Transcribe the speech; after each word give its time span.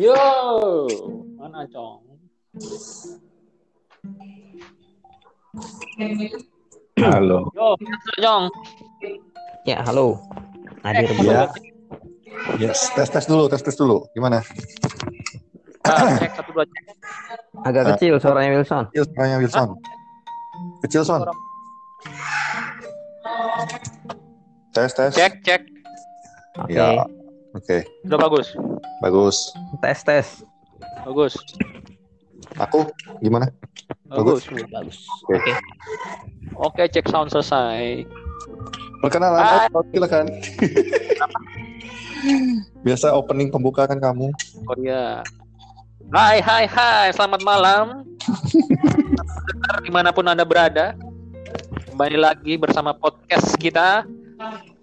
Yo, 0.00 0.16
mana 1.36 1.68
Cong? 1.68 2.00
Halo. 6.96 7.52
Yo, 7.52 7.76
Cong. 8.16 8.44
Ya, 9.68 9.84
halo. 9.84 10.16
Hadir 10.80 11.04
Ya. 11.20 11.52
Yes, 12.56 12.88
tes 12.96 13.12
tes 13.12 13.28
dulu, 13.28 13.44
tes 13.52 13.60
tes 13.60 13.76
dulu. 13.76 14.08
Gimana? 14.16 14.40
Ah, 15.84 16.16
cek 16.16 16.32
satu 16.32 16.48
dua 16.56 16.64
cek. 16.64 16.84
agak 17.68 17.82
kecil 17.92 18.16
suaranya 18.16 18.56
Wilson. 18.56 18.84
Kecil 18.88 19.04
suaranya 19.04 19.36
Wilson. 19.36 19.68
Kecil 20.80 21.02
Son. 21.04 21.20
Tes 24.72 24.92
tes. 24.96 25.12
Cek 25.12 25.34
cek. 25.44 25.60
Oke. 26.56 26.72
Ya. 26.72 27.04
Oke, 27.60 27.84
Udah 28.08 28.18
bagus. 28.18 28.46
bagus. 29.04 29.36
Tes 29.84 30.00
tes. 30.00 30.26
Bagus. 31.04 31.36
Aku 32.56 32.88
gimana? 33.20 33.52
Bagus. 34.08 34.48
Bagus. 34.72 35.04
Oke. 35.28 35.36
Oke. 35.36 35.52
Oke, 36.56 36.82
cek 36.88 37.06
sound 37.08 37.28
selesai. 37.28 38.04
Perkenalan, 39.00 39.40
Hai. 39.40 39.68
oh, 39.72 39.84
silakan. 39.92 40.26
Biasa 42.84 43.16
opening 43.16 43.48
pembuka 43.48 43.88
kan 43.88 43.96
kamu. 43.96 44.28
Korea. 44.68 45.24
Hai, 46.12 46.44
hai, 46.44 46.64
hai. 46.68 47.08
Selamat 47.16 47.40
malam. 47.40 48.04
Di 49.80 49.90
mana 49.92 50.12
pun 50.12 50.28
Anda 50.28 50.44
berada. 50.44 50.92
Kembali 51.88 52.16
lagi 52.20 52.60
bersama 52.60 52.92
podcast 52.92 53.56
kita. 53.56 54.04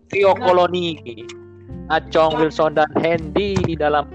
Trio 0.09 0.33
Koloni. 0.33 0.97
Acong, 1.87 2.35
Wilson, 2.35 2.75
dan 2.75 2.91
Hendy 2.99 3.55
di 3.63 3.75
dalam 3.79 4.07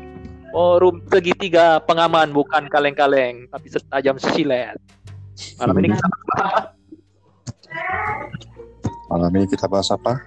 forum 0.52 1.00
segitiga 1.08 1.80
pengaman. 1.84 2.30
Bukan 2.32 2.68
kaleng-kaleng, 2.68 3.48
tapi 3.48 3.66
setajam 3.72 4.20
silet. 4.20 4.76
Malam 5.56 5.74
ini 5.80 5.96
kita 5.96 6.08
Malam 9.08 9.30
ini 9.36 9.46
kita 9.48 9.66
bahas 9.68 9.88
apa? 9.92 10.20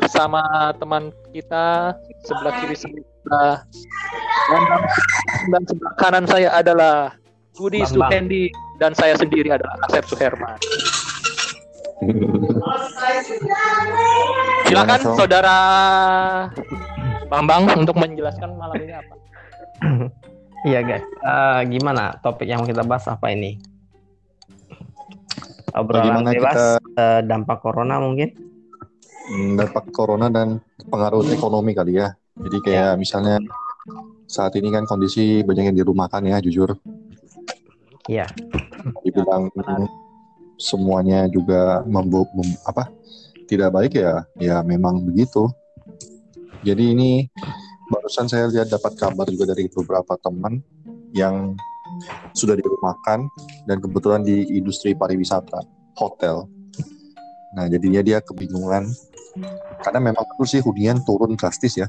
bersama 0.00 0.42
teman 0.80 1.12
kita 1.30 1.92
sebelah 2.24 2.56
kiri 2.64 2.72
saya 2.72 3.04
dan, 3.28 4.62
dan 5.52 5.62
sebelah 5.68 5.92
kanan 6.00 6.24
saya 6.24 6.48
adalah 6.56 7.14
Budi. 7.54 7.84
Suhendi 7.84 8.48
dan 8.80 8.96
saya 8.96 9.12
sendiri 9.20 9.52
adalah 9.52 9.76
Asep 9.86 10.08
Suherman. 10.08 10.56
Silakan 14.64 15.00
saudara 15.14 15.56
Bambang 17.28 17.68
untuk 17.78 17.94
menjelaskan 17.94 18.56
malam 18.58 18.74
ini 18.80 18.94
apa. 18.96 19.14
Iya 20.66 20.80
guys. 20.84 21.04
Eh, 21.06 21.60
gimana 21.72 22.18
topik 22.20 22.48
yang 22.48 22.66
kita 22.66 22.82
bahas 22.84 23.06
apa 23.06 23.30
ini? 23.32 23.56
Obrolan 25.70 26.26
Bagaimana 26.26 26.30
bebas 26.34 26.56
kita- 26.58 26.80
eh, 26.98 27.20
dampak 27.22 27.58
corona 27.62 27.96
mungkin? 28.02 28.28
Hmm, 29.30 29.54
dampak 29.54 29.94
corona 29.94 30.26
dan 30.26 30.58
pengaruh 30.90 31.22
ekonomi 31.30 31.70
kali 31.70 32.02
ya. 32.02 32.10
Jadi 32.34 32.58
kayak 32.66 32.98
misalnya 32.98 33.38
saat 34.26 34.58
ini 34.58 34.74
kan 34.74 34.82
kondisi 34.90 35.46
banyak 35.46 35.70
yang 35.70 35.76
dirumahkan 35.86 36.26
ya, 36.26 36.42
jujur. 36.42 36.74
Iya. 38.10 38.26
Dibilang 39.06 39.54
semuanya 40.60 41.24
juga 41.32 41.80
membu 41.88 42.28
mem- 42.36 42.60
apa 42.68 42.92
tidak 43.48 43.74
baik 43.74 43.98
ya, 43.98 44.22
ya 44.38 44.62
memang 44.62 45.02
begitu. 45.02 45.50
Jadi 46.62 46.94
ini 46.94 47.10
barusan 47.90 48.30
saya 48.30 48.46
lihat 48.46 48.70
dapat 48.70 48.94
kabar 48.94 49.26
juga 49.26 49.50
dari 49.50 49.66
beberapa 49.66 50.14
teman 50.20 50.62
yang 51.16 51.58
sudah 52.36 52.54
dirumahkan 52.54 53.26
dan 53.66 53.76
kebetulan 53.82 54.22
di 54.22 54.46
industri 54.54 54.94
pariwisata, 54.94 55.66
hotel. 55.98 56.46
Nah, 57.58 57.66
jadinya 57.66 58.04
dia 58.06 58.22
kebingungan 58.22 58.86
karena 59.82 59.98
memang 59.98 60.22
betul 60.22 60.46
sih 60.46 60.62
hunian 60.62 61.02
turun 61.02 61.34
drastis 61.34 61.80
ya. 61.80 61.88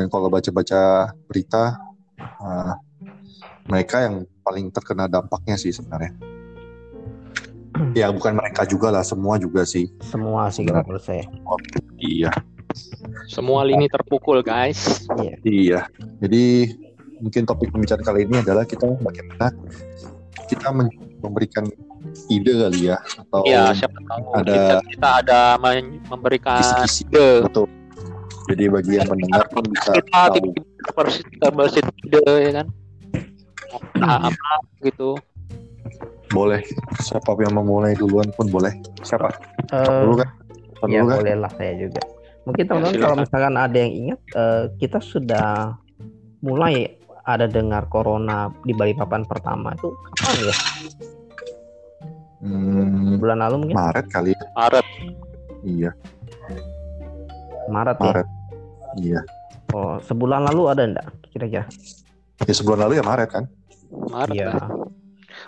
Dan 0.00 0.08
kalau 0.08 0.32
baca-baca 0.32 1.12
berita, 1.28 1.76
uh, 2.40 2.74
mereka 3.68 4.08
yang 4.08 4.24
paling 4.40 4.72
terkena 4.72 5.06
dampaknya 5.06 5.60
sih 5.60 5.70
sebenarnya. 5.70 6.33
Ya 7.94 8.10
bukan 8.10 8.34
mereka 8.34 8.66
juga 8.66 8.90
lah, 8.90 9.00
semua 9.00 9.38
juga 9.38 9.62
sih. 9.62 9.86
Semua 10.02 10.50
sih 10.50 10.62
Benar. 10.62 10.82
kalau 10.82 10.86
menurut 10.90 11.04
saya. 11.04 11.24
Iya, 11.96 12.30
Semua 13.24 13.62
lini 13.62 13.86
terpukul, 13.86 14.42
guys. 14.42 15.06
Iya. 15.14 15.34
iya. 15.42 15.80
Jadi 16.18 16.74
mungkin 17.22 17.46
topik 17.46 17.70
pembicaraan 17.70 18.02
kali 18.02 18.26
ini 18.26 18.42
adalah 18.42 18.66
kita 18.66 18.82
bagaimana 18.98 19.54
kita 20.44 20.68
memberikan 21.22 21.64
ide 22.26 22.52
kali 22.52 22.90
ya 22.90 22.98
atau 22.98 23.46
Ya, 23.46 23.70
siapa 23.72 23.96
tahu 23.96 24.26
ada- 24.34 24.50
kita, 24.50 24.76
kita 24.90 25.08
ada 25.22 25.40
men- 25.56 26.02
memberikan 26.04 26.58
kisi-kisi 26.60 27.06
ide. 27.08 27.46
betul. 27.46 27.70
Jadi 28.44 28.64
bagi 28.68 28.92
yang 28.98 29.08
mendengar 29.08 29.46
pun 29.48 29.64
bisa 29.64 29.90
kita 29.94 30.10
tahu. 30.28 30.34
tiba-tiba 30.52 30.90
bersit 31.54 31.86
ide 32.04 32.20
ya 32.26 32.50
kan. 32.60 32.66
Nah, 33.96 34.18
apa 34.28 34.50
gitu. 34.82 35.14
Boleh. 36.34 36.60
Siapa 36.98 37.30
yang 37.38 37.54
memulai 37.54 37.94
duluan 37.94 38.26
pun 38.34 38.50
boleh. 38.50 38.74
Siapa? 39.06 39.30
Eh, 39.70 40.02
Dulu 40.02 40.14
kan? 40.18 40.28
Ya 40.90 41.00
dulu 41.00 41.14
kan? 41.14 41.18
boleh 41.22 41.34
lah 41.38 41.52
saya 41.54 41.72
juga. 41.78 42.02
Mungkin 42.44 42.64
teman-teman 42.68 42.92
silakan. 42.92 43.06
kalau 43.06 43.16
misalkan 43.24 43.54
ada 43.56 43.76
yang 43.78 43.92
ingat, 43.94 44.20
eh, 44.34 44.64
kita 44.76 44.98
sudah 45.00 45.78
mulai 46.44 46.98
ada 47.24 47.48
dengar 47.48 47.88
corona 47.88 48.52
di 48.68 48.76
Balikpapan 48.76 49.24
pertama 49.24 49.72
itu 49.72 49.88
kapan 50.12 50.34
ya? 50.44 50.56
Hmm, 52.44 53.16
Bulan 53.16 53.40
lalu 53.40 53.54
mungkin? 53.64 53.76
Maret 53.80 54.06
kali 54.12 54.36
ya. 54.36 54.44
Maret. 54.52 54.86
Iya, 55.64 55.90
Maret 57.72 57.96
ya. 57.96 58.04
Maret. 58.12 58.26
Iya. 59.00 59.20
Oh, 59.72 59.96
sebulan 60.04 60.44
lalu 60.52 60.62
ada 60.68 60.82
enggak 60.84 61.08
kira-kira? 61.32 61.64
Ya 62.44 62.52
sebulan 62.52 62.84
lalu 62.84 63.00
ya 63.00 63.04
Maret 63.08 63.28
kan? 63.32 63.44
Maret. 64.12 64.34
Iya. 64.36 64.46
kan. 64.52 64.68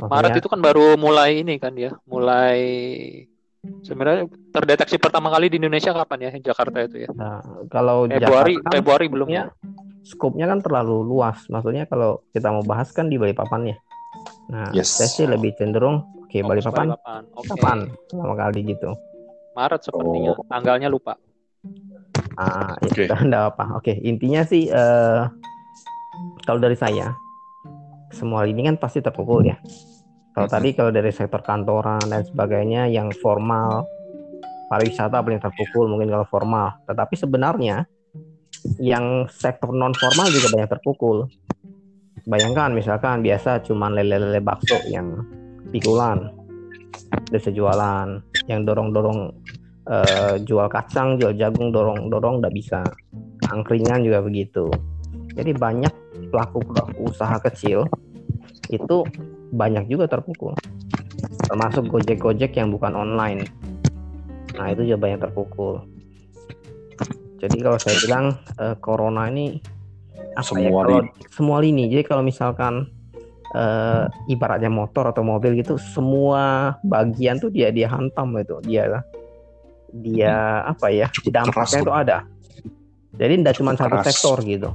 Maret 0.00 0.38
itu 0.40 0.48
kan 0.52 0.60
baru 0.60 0.94
mulai 1.00 1.40
ini 1.40 1.56
kan 1.56 1.72
ya, 1.72 1.96
mulai 2.04 2.60
sebenarnya 3.82 4.28
terdeteksi 4.54 5.00
pertama 5.00 5.32
kali 5.32 5.48
di 5.50 5.56
Indonesia 5.58 5.90
kapan 5.90 6.28
ya? 6.28 6.30
Jakarta 6.52 6.78
itu 6.84 6.96
ya. 7.06 7.10
Nah, 7.16 7.40
kalau 7.72 8.06
Februari, 8.06 8.60
Jakarta 8.60 8.68
kan 8.68 8.72
Februari 8.78 9.06
belum 9.08 9.28
ya? 9.32 9.44
skopnya 10.06 10.46
kan 10.46 10.62
terlalu 10.62 11.02
luas. 11.02 11.50
Maksudnya 11.50 11.90
kalau 11.90 12.22
kita 12.30 12.54
mau 12.54 12.62
bahas 12.62 12.94
kan 12.94 13.10
di 13.10 13.18
Balikpapan 13.18 13.74
ya. 13.74 13.76
Nah, 14.46 14.70
Yes. 14.70 14.94
saya 14.94 15.10
sih 15.10 15.26
lebih 15.26 15.58
cenderung 15.58 16.06
oke 16.22 16.30
Fokus 16.30 16.46
Balikpapan 16.46 16.86
Balikpapan. 16.94 17.22
Oke. 17.34 17.48
kapan 17.50 17.78
pertama 18.06 18.34
kali 18.38 18.60
gitu. 18.70 18.90
Maret 19.58 19.80
sepertinya. 19.82 20.30
Oh. 20.36 20.46
Tanggalnya 20.46 20.88
lupa. 20.92 21.18
Ah, 22.38 22.78
Oke. 22.84 23.06
ya, 23.10 23.16
enggak 23.18 23.42
apa. 23.56 23.64
Oke, 23.80 23.98
intinya 23.98 24.46
sih 24.46 24.70
eh 24.70 25.20
kalau 26.46 26.62
dari 26.62 26.78
saya 26.78 27.10
semua 28.10 28.46
ini 28.46 28.66
kan 28.66 28.76
pasti 28.78 29.02
terpukul 29.02 29.46
ya. 29.46 29.58
Kalau 30.36 30.48
tadi 30.52 30.76
kalau 30.76 30.92
dari 30.92 31.08
sektor 31.08 31.40
kantoran 31.40 32.02
dan 32.12 32.20
sebagainya 32.20 32.92
yang 32.92 33.08
formal 33.08 33.88
pariwisata 34.68 35.22
paling 35.22 35.40
terpukul 35.40 35.88
mungkin 35.88 36.12
kalau 36.12 36.26
formal. 36.28 36.76
Tetapi 36.84 37.14
sebenarnya 37.16 37.88
yang 38.82 39.30
sektor 39.30 39.72
non 39.72 39.96
formal 39.96 40.28
juga 40.28 40.52
banyak 40.52 40.70
terpukul. 40.70 41.24
Bayangkan 42.26 42.74
misalkan 42.74 43.22
biasa 43.22 43.62
cuman 43.64 43.94
lele-lele 43.94 44.42
bakso 44.42 44.76
yang 44.90 45.22
pikulan 45.70 46.34
bisa 47.30 47.54
jualan, 47.54 48.18
yang 48.50 48.66
dorong-dorong 48.66 49.30
eh, 49.86 50.34
jual 50.42 50.66
kacang, 50.66 51.16
jual 51.16 51.32
jagung, 51.38 51.70
dorong-dorong 51.70 52.42
nggak 52.42 52.54
bisa. 52.54 52.82
Angkringan 53.46 54.02
juga 54.02 54.20
begitu. 54.20 54.66
Jadi 55.36 55.52
banyak 55.52 55.92
pelaku-pelaku 56.32 57.12
usaha 57.12 57.36
kecil 57.44 57.84
itu 58.72 59.04
banyak 59.52 59.86
juga 59.86 60.08
terpukul. 60.08 60.56
Termasuk 61.46 61.86
gojek-gojek 61.92 62.56
yang 62.56 62.72
bukan 62.72 62.96
online. 62.96 63.46
Nah 64.56 64.72
itu 64.72 64.88
juga 64.88 65.06
banyak 65.06 65.20
terpukul. 65.28 65.84
Jadi 67.36 67.56
kalau 67.60 67.78
saya 67.78 67.96
bilang 68.00 68.24
eh, 68.56 68.76
corona 68.80 69.28
ini 69.28 69.60
apa 70.36 70.40
ya 70.56 70.68
Semua 70.72 70.80
kalau 70.84 71.00
lini. 71.04 71.10
semua 71.28 71.56
lini. 71.60 71.84
Jadi 71.92 72.02
kalau 72.08 72.22
misalkan 72.24 72.88
eh, 73.52 74.04
ibaratnya 74.32 74.72
motor 74.72 75.12
atau 75.12 75.20
mobil 75.20 75.60
gitu, 75.60 75.76
semua 75.76 76.74
bagian 76.80 77.36
tuh 77.36 77.52
dia 77.52 77.68
dia 77.68 77.92
hantam 77.92 78.32
itu 78.40 78.56
dia 78.64 79.04
dia 79.92 80.64
apa 80.64 80.88
ya 80.92 81.08
dampaknya 81.28 81.80
itu 81.84 81.92
ada. 81.92 82.18
Jadi 83.16 83.32
tidak 83.40 83.54
cuma 83.56 83.72
satu 83.76 83.96
sektor 84.04 84.36
gitu. 84.44 84.70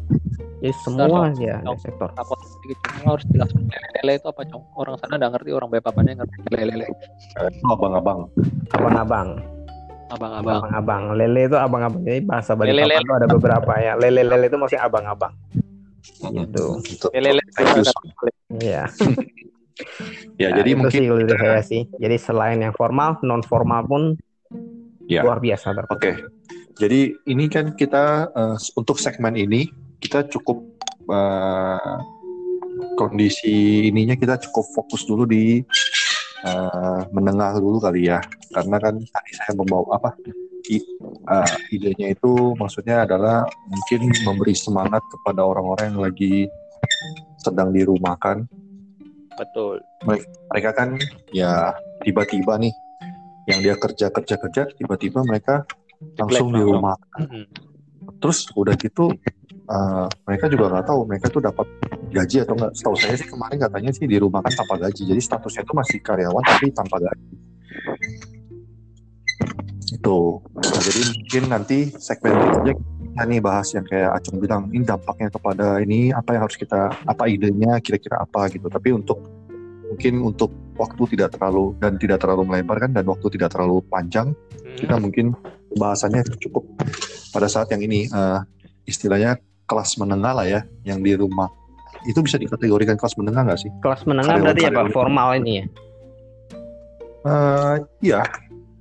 Jadi 0.62 0.74
semua 0.78 1.34
ya 1.36 1.58
dong. 1.66 1.78
sektor. 1.82 2.14
Apa 2.14 2.34
gitu? 2.62 2.86
Harus 3.02 3.26
jelaskan 3.28 3.66
lele 3.98 4.14
itu 4.16 4.28
apa, 4.30 4.42
Cong? 4.46 4.64
Orang 4.78 4.96
sana 5.02 5.18
nggak 5.18 5.32
ngerti, 5.34 5.50
orang 5.52 5.70
Balikpapannya 5.70 6.14
ngerti 6.22 6.38
lele. 6.54 6.86
Abang-abang. 7.66 8.30
Abang-abang. 8.72 9.30
abang-abang. 10.12 10.60
abang-abang 10.60 11.04
lele 11.16 11.48
itu 11.48 11.56
abang-abang 11.56 12.04
jadi 12.04 12.20
bahasa 12.22 12.52
Bali 12.52 12.76
Lele-lele. 12.76 13.00
itu 13.00 13.14
ada 13.16 13.28
beberapa 13.32 13.72
ya 13.80 13.96
lele 13.96 14.28
lele 14.28 14.52
itu 14.52 14.60
maksudnya 14.60 14.84
abang-abang 14.84 15.32
gitu 16.36 16.84
Gitu. 16.84 17.08
Lele 17.16 17.40
Serius. 17.48 17.96
Iya 18.52 18.92
Ya, 20.36 20.52
Ya, 20.52 20.60
jadi 20.60 20.76
itu 20.76 20.78
mungkin 20.78 21.00
sih 21.00 21.08
dari 21.08 21.40
saya 21.40 21.64
sih 21.64 21.82
jadi 21.96 22.16
selain 22.20 22.60
yang 22.60 22.76
formal 22.76 23.24
non 23.24 23.40
formal 23.42 23.88
pun 23.88 24.04
Ya. 25.08 25.24
luar 25.24 25.40
biasa. 25.40 25.72
Oke. 25.88 26.28
Jadi 26.76 27.16
ini 27.26 27.48
kan 27.48 27.72
kita 27.72 28.28
eh, 28.30 28.56
untuk 28.76 28.96
segmen 28.96 29.36
ini 29.36 29.72
kita 30.02 30.26
cukup 30.28 30.58
eh, 31.08 31.96
kondisi 32.98 33.88
ininya 33.88 34.18
kita 34.18 34.42
cukup 34.50 34.66
fokus 34.74 35.06
dulu 35.06 35.30
di 35.30 35.62
eh, 36.44 37.02
menengah 37.14 37.62
dulu 37.62 37.78
kali 37.78 38.10
ya. 38.10 38.20
Karena 38.52 38.82
kan 38.82 38.98
tadi 39.00 39.32
saya 39.38 39.54
membawa 39.56 39.96
apa? 40.02 40.12
i- 40.70 40.86
eh, 41.10 41.54
idenya 41.74 42.14
itu 42.14 42.54
maksudnya 42.58 43.06
adalah 43.06 43.46
mungkin 43.66 44.10
memberi 44.26 44.54
semangat 44.54 45.02
kepada 45.10 45.42
orang-orang 45.46 45.94
yang 45.94 46.02
lagi 46.06 46.46
sedang 47.42 47.74
dirumahkan. 47.74 48.46
Betul. 49.38 49.82
Mereka 50.06 50.70
kan 50.78 50.98
ya 51.34 51.74
tiba-tiba 52.06 52.62
nih 52.62 52.74
yang 53.50 53.60
dia 53.66 53.76
kerja 53.78 54.14
kerja 54.14 54.36
kerja 54.38 54.62
tiba-tiba 54.78 55.26
mereka 55.26 55.66
langsung 56.18 56.54
di 56.54 56.62
rumah 56.62 56.94
terus 58.22 58.46
udah 58.54 58.78
gitu 58.78 59.14
uh, 59.72 60.06
mereka 60.28 60.46
juga 60.52 60.66
nggak 60.76 60.86
tahu 60.86 61.00
mereka 61.08 61.26
tuh 61.32 61.42
dapat 61.42 61.68
gaji 62.12 62.44
atau 62.44 62.54
enggak 62.60 62.72
setahu 62.76 62.96
saya 63.00 63.16
sih 63.16 63.28
kemarin 63.32 63.58
katanya 63.58 63.92
sih 63.96 64.06
di 64.06 64.18
rumah 64.20 64.44
kan 64.44 64.54
tanpa 64.54 64.76
gaji. 64.88 65.02
Jadi 65.08 65.22
statusnya 65.24 65.64
itu 65.64 65.74
masih 65.74 65.98
karyawan 66.04 66.44
tapi 66.44 66.68
tanpa 66.76 66.98
gaji. 67.00 67.28
Itu. 69.92 70.20
Nah, 70.44 70.80
jadi 70.84 71.02
mungkin 71.08 71.44
nanti 71.52 71.80
segmen 71.96 72.36
berikutnya 72.36 72.74
kita 73.12 73.24
nih 73.28 73.40
bahas 73.44 73.68
yang 73.76 73.86
kayak 73.88 74.10
Acung 74.16 74.40
bilang 74.40 74.72
ini 74.72 74.84
dampaknya 74.88 75.28
kepada 75.28 75.68
ini 75.84 76.16
apa 76.16 76.30
yang 76.36 76.48
harus 76.48 76.56
kita 76.56 76.96
apa 77.04 77.24
idenya 77.28 77.80
kira-kira 77.80 78.20
apa 78.20 78.52
gitu. 78.52 78.68
Tapi 78.68 78.90
untuk 78.96 79.20
mungkin 79.92 80.14
untuk 80.24 80.52
waktu 80.80 81.16
tidak 81.16 81.36
terlalu 81.36 81.76
dan 81.84 82.00
tidak 82.00 82.24
terlalu 82.24 82.48
melebar 82.48 82.88
kan 82.88 82.92
dan 82.96 83.04
waktu 83.04 83.28
tidak 83.36 83.52
terlalu 83.52 83.84
panjang 83.92 84.32
kita 84.80 84.96
mungkin 84.96 85.36
bahasannya 85.76 86.24
cukup 86.40 86.64
pada 87.36 87.48
saat 87.52 87.68
yang 87.76 87.84
ini. 87.84 88.08
Eh, 88.08 88.40
istilahnya 88.88 89.38
kelas 89.72 89.96
menengah 89.96 90.36
lah 90.36 90.44
ya 90.44 90.62
yang 90.84 91.00
di 91.00 91.16
rumah 91.16 91.48
itu 92.04 92.20
bisa 92.20 92.36
dikategorikan 92.36 93.00
kelas 93.00 93.16
menengah 93.16 93.48
nggak 93.48 93.60
sih? 93.60 93.72
kelas 93.80 94.04
menengah 94.04 94.36
Karyawan- 94.36 94.44
berarti 94.44 94.62
apa 94.62 94.72
karyawan. 94.76 94.92
formal 94.92 95.30
ini 95.40 95.54
ya 95.56 95.66
Eh, 97.22 97.76
iya, 98.02 98.26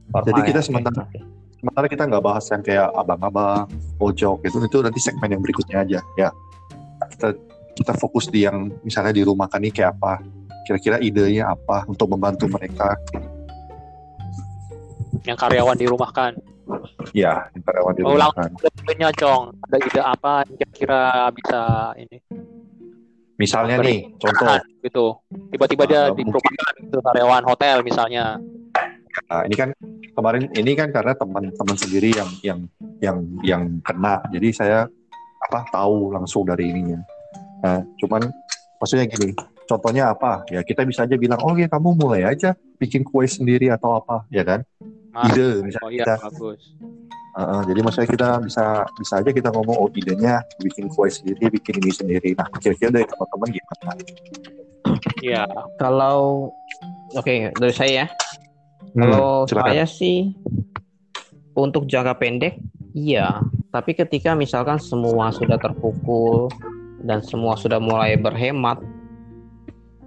Formal 0.08 0.26
Jadi 0.26 0.40
ya, 0.40 0.46
kita 0.48 0.58
oke, 0.58 0.66
sementara- 0.66 1.04
oke. 1.04 1.18
sementara 1.54 1.86
kita 1.86 2.02
nggak 2.08 2.24
bahas 2.24 2.44
yang 2.48 2.62
kayak 2.64 2.88
abang-abang, 2.90 3.68
pojok 3.94 4.40
itu 4.42 4.56
itu 4.58 4.76
nanti 4.80 4.96
segmen 4.98 5.28
yang 5.28 5.42
berikutnya 5.44 5.76
aja 5.78 6.00
ya. 6.16 6.32
Kita 7.06 7.36
kita 7.76 7.92
fokus 7.94 8.26
di 8.26 8.42
yang 8.42 8.72
misalnya 8.80 9.12
di 9.12 9.20
rumah 9.20 9.44
kan 9.44 9.60
ini 9.60 9.68
kayak 9.68 9.92
apa? 9.94 10.24
Kira-kira 10.64 10.96
idenya 10.98 11.52
apa 11.52 11.84
untuk 11.84 12.08
membantu 12.08 12.48
mereka? 12.48 12.96
Yang 15.22 15.36
karyawan 15.38 15.76
dirumahkan. 15.76 16.32
Ya, 17.16 17.48
karyawan 17.52 17.94
di 17.96 18.02
rumah 18.04 18.30
poinnya, 18.86 19.10
Cong. 19.16 19.54
Ada 19.68 19.76
ide 19.80 20.00
apa 20.02 20.32
yang 20.46 20.56
kira-kira 20.58 21.02
bisa 21.32 21.60
ini 21.96 22.18
Misalnya 23.40 23.80
Beri- 23.80 23.88
nih, 23.88 24.00
contoh 24.20 24.44
tahan 24.52 24.84
gitu. 24.84 25.06
Tiba-tiba 25.48 25.82
dia 25.88 26.00
Ah, 26.04 26.12
di 26.12 26.20
mungkin- 26.28 26.44
perumahan 26.44 26.74
gitu, 26.84 26.98
karyawan 27.00 27.44
hotel 27.48 27.76
misalnya. 27.80 28.24
Nah, 29.32 29.42
ini 29.48 29.54
kan 29.56 29.68
kemarin 30.12 30.44
ini 30.52 30.72
kan 30.76 30.92
karena 30.92 31.16
teman-teman 31.16 31.76
sendiri 31.80 32.12
yang 32.12 32.28
yang 32.44 32.60
yang 33.00 33.18
yang 33.40 33.62
kena. 33.80 34.20
Jadi 34.28 34.48
saya 34.52 34.84
apa 35.40 35.64
tahu 35.72 36.12
langsung 36.12 36.44
dari 36.44 36.68
ininya. 36.68 37.00
Nah, 37.64 37.80
cuman 37.96 38.28
maksudnya 38.76 39.08
gini, 39.08 39.32
contohnya 39.64 40.12
apa? 40.12 40.44
Ya 40.52 40.60
kita 40.60 40.84
bisa 40.84 41.08
aja 41.08 41.16
bilang, 41.16 41.40
"Oh 41.40 41.56
ya 41.56 41.64
kamu 41.64 41.96
mulai 41.96 42.28
aja 42.28 42.52
bikin 42.76 43.08
kue 43.08 43.24
sendiri 43.24 43.72
atau 43.72 43.96
apa." 43.96 44.28
Ya 44.28 44.44
kan? 44.44 44.68
Ah, 45.10 45.26
Ide 45.26 45.60
misalnya 45.60 45.82
Oh 45.82 45.90
iya, 45.90 46.04
kita. 46.04 46.14
bagus. 46.22 46.62
Uh, 47.30 47.62
jadi 47.62 47.80
maksudnya 47.80 48.08
kita 48.10 48.28
bisa 48.42 48.64
bisa 48.92 49.14
aja 49.18 49.30
kita 49.30 49.48
ngomong 49.48 49.76
oh 49.76 49.88
idenya 49.92 50.42
bikin 50.58 50.86
kue 50.86 51.06
sendiri, 51.06 51.46
bikin 51.48 51.78
ini 51.78 51.90
sendiri. 51.90 52.30
Nah, 52.34 52.46
kira-kira 52.56 52.90
dari 52.92 53.06
teman-teman 53.06 53.48
gimana? 53.48 53.92
Iya. 55.20 55.44
kalau 55.76 56.50
oke 57.12 57.34
dari 57.52 57.74
saya 57.74 57.92
ya 57.94 58.06
Hmm, 58.90 59.06
Kalau 59.06 59.46
silakan. 59.46 59.70
saya 59.70 59.84
sih 59.86 60.34
untuk 61.52 61.86
jangka 61.86 62.18
pendek 62.18 62.58
iya, 62.90 63.38
tapi 63.70 63.94
ketika 63.94 64.34
misalkan 64.34 64.82
semua 64.82 65.30
sudah 65.30 65.54
terpukul 65.54 66.50
dan 66.98 67.22
semua 67.22 67.54
sudah 67.54 67.78
mulai 67.78 68.18
berhemat, 68.18 68.82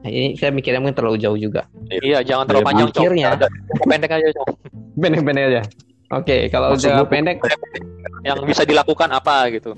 ini 0.03 0.35
saya 0.35 0.51
mikirnya 0.51 0.83
mungkin 0.83 0.99
terlalu 0.99 1.15
jauh 1.15 1.39
juga. 1.39 1.63
Iya, 1.87 2.27
jangan 2.27 2.43
terlalu 2.43 2.59
Ya, 2.59 2.67
panjang. 2.67 2.89
Ada 3.39 3.47
pendek 3.87 4.11
aja. 4.11 4.29
Pendek-pendek 4.93 5.43
aja. 5.49 5.61
Oke, 6.13 6.47
kalau 6.47 6.73
Maksud 6.73 6.93
lu- 6.93 7.09
pendek, 7.09 7.41
Yang 8.21 8.39
bisa 8.45 8.63
dilakukan 8.63 9.09
apa 9.09 9.49
gitu. 9.49 9.73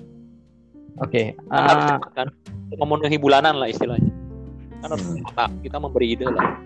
oke. 0.98 1.24
Harus 1.48 1.84
ah, 1.92 2.00
kan 2.14 2.28
memenuhi 2.72 3.18
bulanan 3.18 3.56
lah 3.56 3.68
istilahnya. 3.68 4.12
Kan 4.80 4.90
harus 4.92 5.06
Hmm. 5.06 5.24
otak. 5.26 5.50
kita 5.62 5.78
memberi 5.78 6.08
ide 6.12 6.28
lah. 6.28 6.60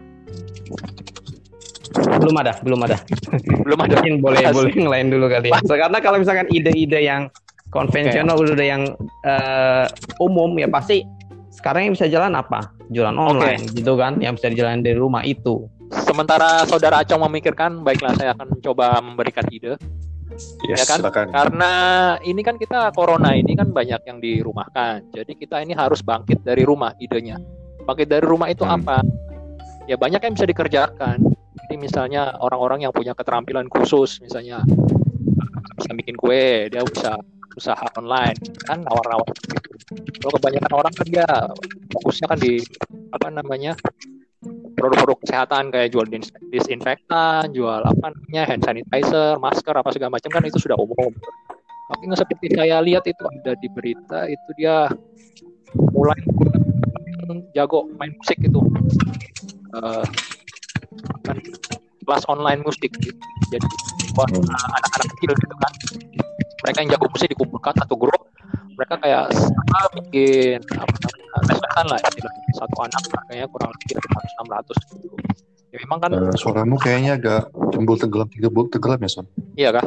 belum 2.19 2.35
ada, 2.37 2.53
belum 2.61 2.79
ada. 2.85 2.97
Belum 3.63 3.79
ada. 3.79 3.93
Mungkin 3.95 4.15
boleh 4.19 4.39
Asik. 4.43 4.53
boleh 4.53 4.71
ngelain 4.75 5.07
dulu 5.09 5.25
kali 5.27 5.49
ya. 5.49 5.57
So, 5.65 5.73
karena 5.73 5.97
kalau 5.97 6.17
misalkan 6.17 6.45
ide-ide 6.49 7.01
yang 7.01 7.33
konvensional 7.69 8.37
udah 8.37 8.61
yang 8.61 8.83
eh, 9.23 9.85
umum 10.19 10.53
ya 10.55 10.67
pasti 10.67 11.01
sekarang 11.49 11.89
yang 11.89 11.93
bisa 11.93 12.05
jalan 12.05 12.33
apa? 12.33 12.69
Jualan 12.89 13.15
online 13.15 13.65
gitu 13.71 13.93
kan, 13.95 14.17
yang 14.17 14.33
bisa 14.33 14.49
dijalan 14.49 14.81
dari 14.81 14.95
rumah 14.95 15.21
itu. 15.23 15.65
Sementara 15.89 16.63
saudara 16.69 17.01
Acong 17.01 17.25
memikirkan, 17.29 17.81
baiklah 17.81 18.13
saya 18.13 18.37
akan 18.37 18.57
mencoba 18.57 19.01
memberikan 19.01 19.45
ide. 19.49 19.75
Yes, 20.69 20.85
ya 20.85 20.85
kan? 20.85 20.99
silakan. 21.01 21.27
Karena 21.33 21.73
ini 22.21 22.41
kan 22.45 22.55
kita 22.61 22.93
corona 22.93 23.33
ini 23.33 23.57
kan 23.57 23.73
banyak 23.73 24.01
yang 24.05 24.21
dirumahkan. 24.21 25.09
Jadi 25.09 25.33
kita 25.33 25.65
ini 25.65 25.73
harus 25.73 26.05
bangkit 26.05 26.45
dari 26.45 26.61
rumah 26.61 26.93
idenya. 27.01 27.41
Bangkit 27.83 28.07
dari 28.07 28.23
rumah 28.23 28.47
itu 28.53 28.61
Hmm. 28.61 28.77
apa? 28.77 29.01
Ya 29.89 29.97
banyak 29.97 30.21
yang 30.21 30.33
bisa 30.37 30.45
dikerjakan. 30.45 31.17
Jadi 31.65 31.75
misalnya 31.81 32.37
orang-orang 32.37 32.85
yang 32.85 32.93
punya 32.93 33.17
keterampilan 33.17 33.65
khusus, 33.73 34.21
misalnya 34.21 34.61
bisa 35.75 35.91
bikin 35.97 36.13
kue, 36.13 36.69
dia 36.69 36.85
bisa 36.85 37.17
usaha 37.57 37.85
online, 37.97 38.37
kan 38.69 38.85
nawar-nawar. 38.85 39.33
Kalau 40.21 40.31
kebanyakan 40.37 40.71
orang 40.77 40.93
kan 40.93 41.07
dia 41.09 41.27
fokusnya 41.97 42.25
kan 42.29 42.37
di 42.37 42.61
apa 43.09 43.27
namanya 43.33 43.73
produk-produk 44.79 45.17
kesehatan 45.27 45.63
kayak 45.75 45.91
jual 45.91 46.07
dis- 46.07 46.33
disinfektan, 46.49 47.51
jual 47.51 47.83
apa 47.83 48.15
namanya 48.15 48.43
hand 48.47 48.63
sanitizer, 48.63 49.35
masker 49.37 49.75
apa 49.75 49.89
segala 49.91 50.15
macam 50.15 50.29
kan 50.31 50.43
itu 50.47 50.57
sudah 50.57 50.79
umum. 50.79 51.11
Tapi 51.89 52.01
nggak 52.07 52.19
seperti 52.21 52.55
saya 52.55 52.79
lihat 52.79 53.03
itu 53.05 53.23
ada 53.27 53.53
di 53.59 53.67
berita 53.67 54.25
itu 54.31 54.49
dia 54.55 54.87
mulai 55.93 56.17
jago 57.53 57.85
main 57.99 58.15
musik 58.17 58.39
itu 58.41 58.61
Eh, 59.69 60.05
kan 61.21 61.37
kelas 62.01 62.25
online 62.25 62.65
musik 62.65 62.89
gitu. 62.97 63.13
jadi 63.53 63.67
buat 64.17 64.29
Hmm. 64.33 64.49
uh, 64.49 64.67
anak-anak 64.81 65.07
kecil 65.13 65.31
gitu 65.37 65.55
kan 65.61 65.73
mereka 66.65 66.77
yang 66.81 66.89
jago 66.97 67.05
musik 67.13 67.29
dikumpulkan 67.29 67.73
satu 67.77 67.93
grup 67.93 68.17
mereka 68.73 68.97
kayak 68.97 69.29
apa, 69.29 69.79
bikin 69.93 70.57
apa 70.73 70.89
namanya 70.89 71.28
les-lesan 71.41 71.85
lah 71.85 71.99
istilahnya 72.01 72.43
satu 72.53 72.75
anak 72.79 73.01
harganya 73.13 73.45
kurang 73.47 73.69
lebih 73.71 73.95
500 73.95 74.73
600 74.73 74.91
gitu 74.91 75.07
ya 75.69 75.77
memang 75.79 75.99
kan 75.99 76.09
Eh, 76.11 76.35
suaramu 76.35 76.75
kayaknya 76.75 77.11
agak 77.15 77.41
jembul 77.69 77.95
tenggelam 77.95 78.27
tenggelam 78.27 78.67
tenggelam 78.67 78.99
ya 78.99 79.09
son. 79.09 79.25
iya 79.55 79.69
kah 79.69 79.85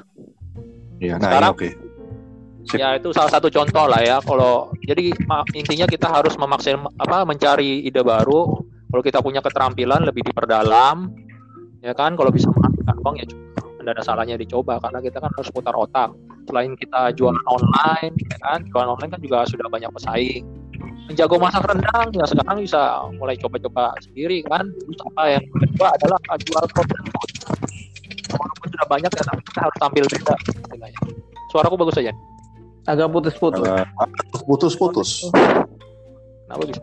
Iya, 0.97 1.19
nah 1.19 1.29
Sekarang- 1.29 1.53
oke. 1.53 1.69
Sip. 2.63 2.79
ya 2.79 2.95
itu 2.95 3.11
salah 3.11 3.27
satu 3.29 3.51
contoh 3.51 3.91
lah 3.91 3.99
ya 3.99 4.23
kalau 4.23 4.71
jadi 4.81 5.11
intinya 5.53 5.83
kita 5.85 6.07
harus 6.07 6.39
memaksim 6.39 6.79
apa 6.95 7.27
mencari 7.27 7.83
ide 7.83 7.99
baru 8.01 8.55
kalau 8.87 9.03
kita 9.03 9.19
punya 9.19 9.43
keterampilan 9.43 10.07
lebih 10.07 10.23
diperdalam 10.23 11.11
ya 11.83 11.91
kan 11.91 12.15
kalau 12.15 12.31
bisa 12.31 12.47
menghasilkan 12.49 12.97
uang 13.03 13.17
ya 13.19 13.27
coba. 13.27 13.67
tidak 13.75 13.93
ada 13.93 14.03
salahnya 14.07 14.39
dicoba 14.39 14.79
karena 14.79 15.03
kita 15.03 15.19
kan 15.19 15.31
harus 15.35 15.51
putar 15.51 15.75
otak 15.75 16.15
selain 16.47 16.79
kita 16.79 17.11
jualan 17.19 17.43
online 17.45 18.15
ya 18.23 18.39
kan 18.39 18.63
jualan 18.63 18.89
online 18.89 19.11
kan 19.11 19.19
juga 19.19 19.43
sudah 19.43 19.67
banyak 19.67 19.91
pesaing 19.91 20.47
jago 21.13 21.37
masak 21.37 21.67
rendang 21.67 22.09
ya 22.15 22.25
sekarang 22.25 22.63
bisa 22.63 23.05
mulai 23.19 23.35
coba-coba 23.37 23.93
sendiri 24.01 24.41
kan 24.47 24.65
terus 24.65 25.01
apa 25.13 25.23
yang 25.39 25.45
kedua 25.51 25.89
adalah 25.99 26.19
jual 26.41 26.65
food 26.73 26.89
walaupun 28.33 28.67
sudah 28.71 28.87
banyak 28.89 29.11
ya 29.13 29.23
tapi 29.29 29.41
kita 29.45 29.61
harus 29.61 29.77
tampil 29.83 30.05
beda 30.09 30.35
istilahnya 30.39 31.01
suaraku 31.53 31.75
bagus 31.77 31.99
aja 32.01 32.13
Agak 32.83 33.15
putus-putus. 33.15 33.63
Putus-putus. 34.43 35.11
Kenapa 35.31 36.63
bisa 36.67 36.83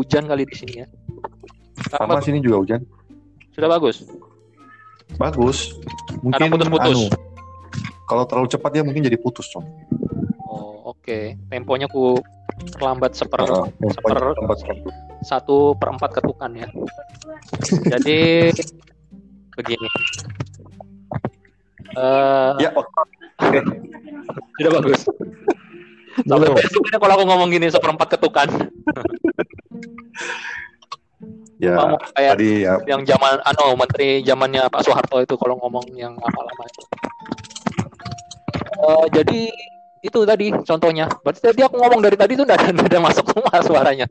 Hujan 0.00 0.24
kali 0.24 0.42
di 0.48 0.56
sini 0.56 0.72
ya. 0.80 0.86
Sama 1.92 2.16
bagus. 2.16 2.24
sini 2.24 2.40
juga 2.40 2.56
hujan. 2.64 2.80
sudah 3.52 3.68
bagus. 3.72 4.04
Bagus. 5.20 5.76
Mungkin 6.24 6.40
Karena 6.40 6.52
putus-putus. 6.52 6.96
anu, 6.96 7.04
Kalau 8.08 8.24
terlalu 8.24 8.48
cepat 8.48 8.70
dia 8.72 8.82
mungkin 8.84 9.04
jadi 9.04 9.20
putus, 9.20 9.48
Con. 9.52 9.64
Oh, 10.48 10.96
oke. 10.96 11.36
Temponya 11.52 11.88
ku 11.88 12.16
terlambat 12.72 13.12
seper 13.12 13.40
Uh, 13.42 13.66
seper- 13.90 14.36
satu. 15.22 15.74
per 15.74 15.88
empat 15.92 16.10
ketukan 16.16 16.50
ya. 16.54 16.68
Jadi 17.96 18.50
begini. 19.52 19.88
Eh, 21.96 22.52
Ya, 22.60 22.70
oke. 22.72 23.60
sudah 24.56 24.72
bagus. 24.74 25.00
Sampai 26.16 26.48
Belum. 26.48 26.56
besoknya 26.56 26.96
kalau 26.96 27.12
aku 27.14 27.24
ngomong 27.24 27.48
gini 27.50 27.68
seperempat 27.68 28.08
ketukan, 28.16 28.48
ya. 31.60 31.76
kamu 31.76 31.96
kayak 32.12 32.32
Tadi 32.36 32.50
ya, 32.64 32.74
yang 32.88 33.04
zaman 33.04 33.36
ano 33.42 33.76
menteri 33.76 34.20
zamannya 34.22 34.64
Pak 34.68 34.80
Soeharto 34.80 35.20
itu 35.20 35.36
kalau 35.36 35.60
ngomong 35.60 35.84
yang 35.92 36.16
lama-lama 36.16 36.62
itu. 36.64 36.82
Eh, 38.76 39.04
jadi 39.12 39.40
itu 40.06 40.22
tadi 40.22 40.54
contohnya. 40.64 41.10
Berarti 41.20 41.40
tadi 41.42 41.60
aku 41.66 41.76
ngomong 41.76 42.00
dari 42.00 42.16
tadi 42.16 42.32
tuh 42.38 42.46
udah 42.46 42.56
ada, 42.56 42.82
udah 42.86 43.00
masuk 43.02 43.24
semua 43.30 43.54
suaranya. 43.62 44.06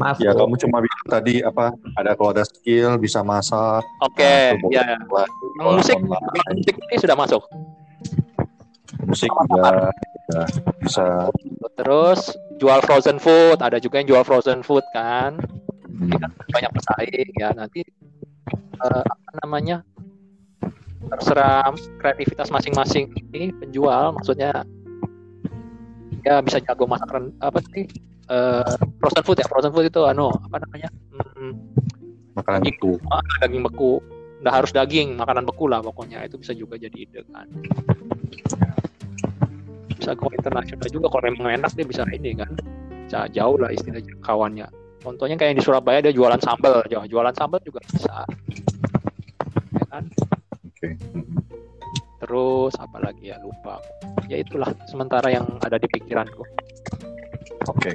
Masuk. 0.00 0.24
ya 0.24 0.30
kamu 0.32 0.54
cuma 0.66 0.76
bilang 0.80 1.06
tadi 1.08 1.34
apa? 1.44 1.76
Ada 1.96 2.10
kalau 2.16 2.30
ada 2.32 2.44
skill 2.48 2.96
bisa 2.96 3.20
masak. 3.20 3.84
Oke, 4.00 4.56
Nah, 4.56 4.72
ya. 4.72 4.84
Yang 4.96 5.68
musik, 5.76 5.96
online, 6.00 6.56
musik 6.60 6.74
ini 6.76 6.96
sudah 6.96 7.16
masuk. 7.16 7.42
musik 9.06 9.30
juga 9.30 9.92
ya, 10.32 10.44
bisa. 10.82 11.06
Terus 11.76 12.20
jual 12.58 12.80
frozen 12.82 13.20
food, 13.20 13.60
ada 13.60 13.76
juga 13.78 14.00
yang 14.02 14.08
jual 14.08 14.24
frozen 14.24 14.64
food 14.64 14.82
kan. 14.90 15.36
Hmm, 15.86 16.12
banyak 16.52 16.72
pesaing 16.76 17.30
ya 17.40 17.56
nanti 17.56 17.80
eh, 18.84 19.04
apa 19.04 19.30
namanya 19.40 19.80
terserah 21.08 21.72
kreativitas 22.02 22.50
masing-masing 22.50 23.14
ini 23.16 23.54
penjual 23.54 24.12
maksudnya 24.12 24.66
ya 26.26 26.42
bisa 26.42 26.58
jago 26.58 26.90
masak 26.90 27.06
apa 27.38 27.62
sih 27.70 27.86
eh, 28.26 28.74
frozen 28.98 29.22
food 29.22 29.38
ya 29.38 29.46
frozen 29.46 29.70
food 29.70 29.86
itu 29.86 30.02
anu 30.02 30.26
apa 30.50 30.58
namanya 30.66 30.90
Hmm, 31.36 31.52
makanan 32.32 32.64
itu. 32.68 32.96
ah, 33.12 33.20
daging 33.44 33.64
beku. 33.64 34.00
Nggak 34.40 34.54
harus 34.56 34.70
daging 34.72 35.16
makanan 35.16 35.44
beku 35.48 35.68
lah 35.68 35.80
pokoknya 35.80 36.24
itu 36.24 36.36
bisa 36.40 36.52
juga 36.52 36.76
jadi 36.76 36.96
ide 36.96 37.20
kan. 37.32 37.48
Bisa 39.96 40.12
go 40.12 40.28
internasional 40.32 40.88
juga 40.88 41.08
kalau 41.08 41.24
memang 41.28 41.60
enak 41.60 41.72
dia 41.76 41.84
bisa 41.88 42.04
ini 42.12 42.36
kan. 42.36 42.52
Bisa 43.08 43.28
jauh 43.32 43.56
lah 43.56 43.72
istilah 43.72 44.00
kawannya. 44.24 44.68
Contohnya 45.00 45.36
kayak 45.40 45.56
di 45.56 45.62
Surabaya 45.64 46.04
dia 46.04 46.12
jualan 46.12 46.40
sambal 46.40 46.84
jualan 46.88 47.34
sambal 47.36 47.60
juga 47.64 47.80
bisa. 47.84 48.24
Ya 49.76 49.84
kan? 49.92 50.04
Oke. 50.68 50.88
Terus 52.26 52.74
apa 52.82 52.98
lagi 52.98 53.30
ya 53.30 53.38
lupa 53.38 53.78
ya 54.26 54.42
itulah 54.42 54.66
sementara 54.90 55.30
yang 55.30 55.46
ada 55.62 55.78
di 55.78 55.86
pikiranku. 55.86 56.42
Oke. 57.70 57.94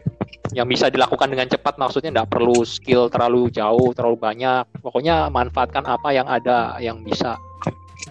yang 0.51 0.67
bisa 0.67 0.91
dilakukan 0.91 1.31
dengan 1.31 1.47
cepat 1.47 1.79
maksudnya 1.79 2.11
nggak 2.11 2.27
perlu 2.35 2.67
skill 2.67 3.07
terlalu 3.07 3.47
jauh 3.51 3.95
terlalu 3.95 4.19
banyak. 4.19 4.67
Pokoknya 4.83 5.31
manfaatkan 5.31 5.88
apa 5.88 6.11
yang 6.11 6.27
ada 6.27 6.75
yang 6.83 7.00
bisa 7.07 7.39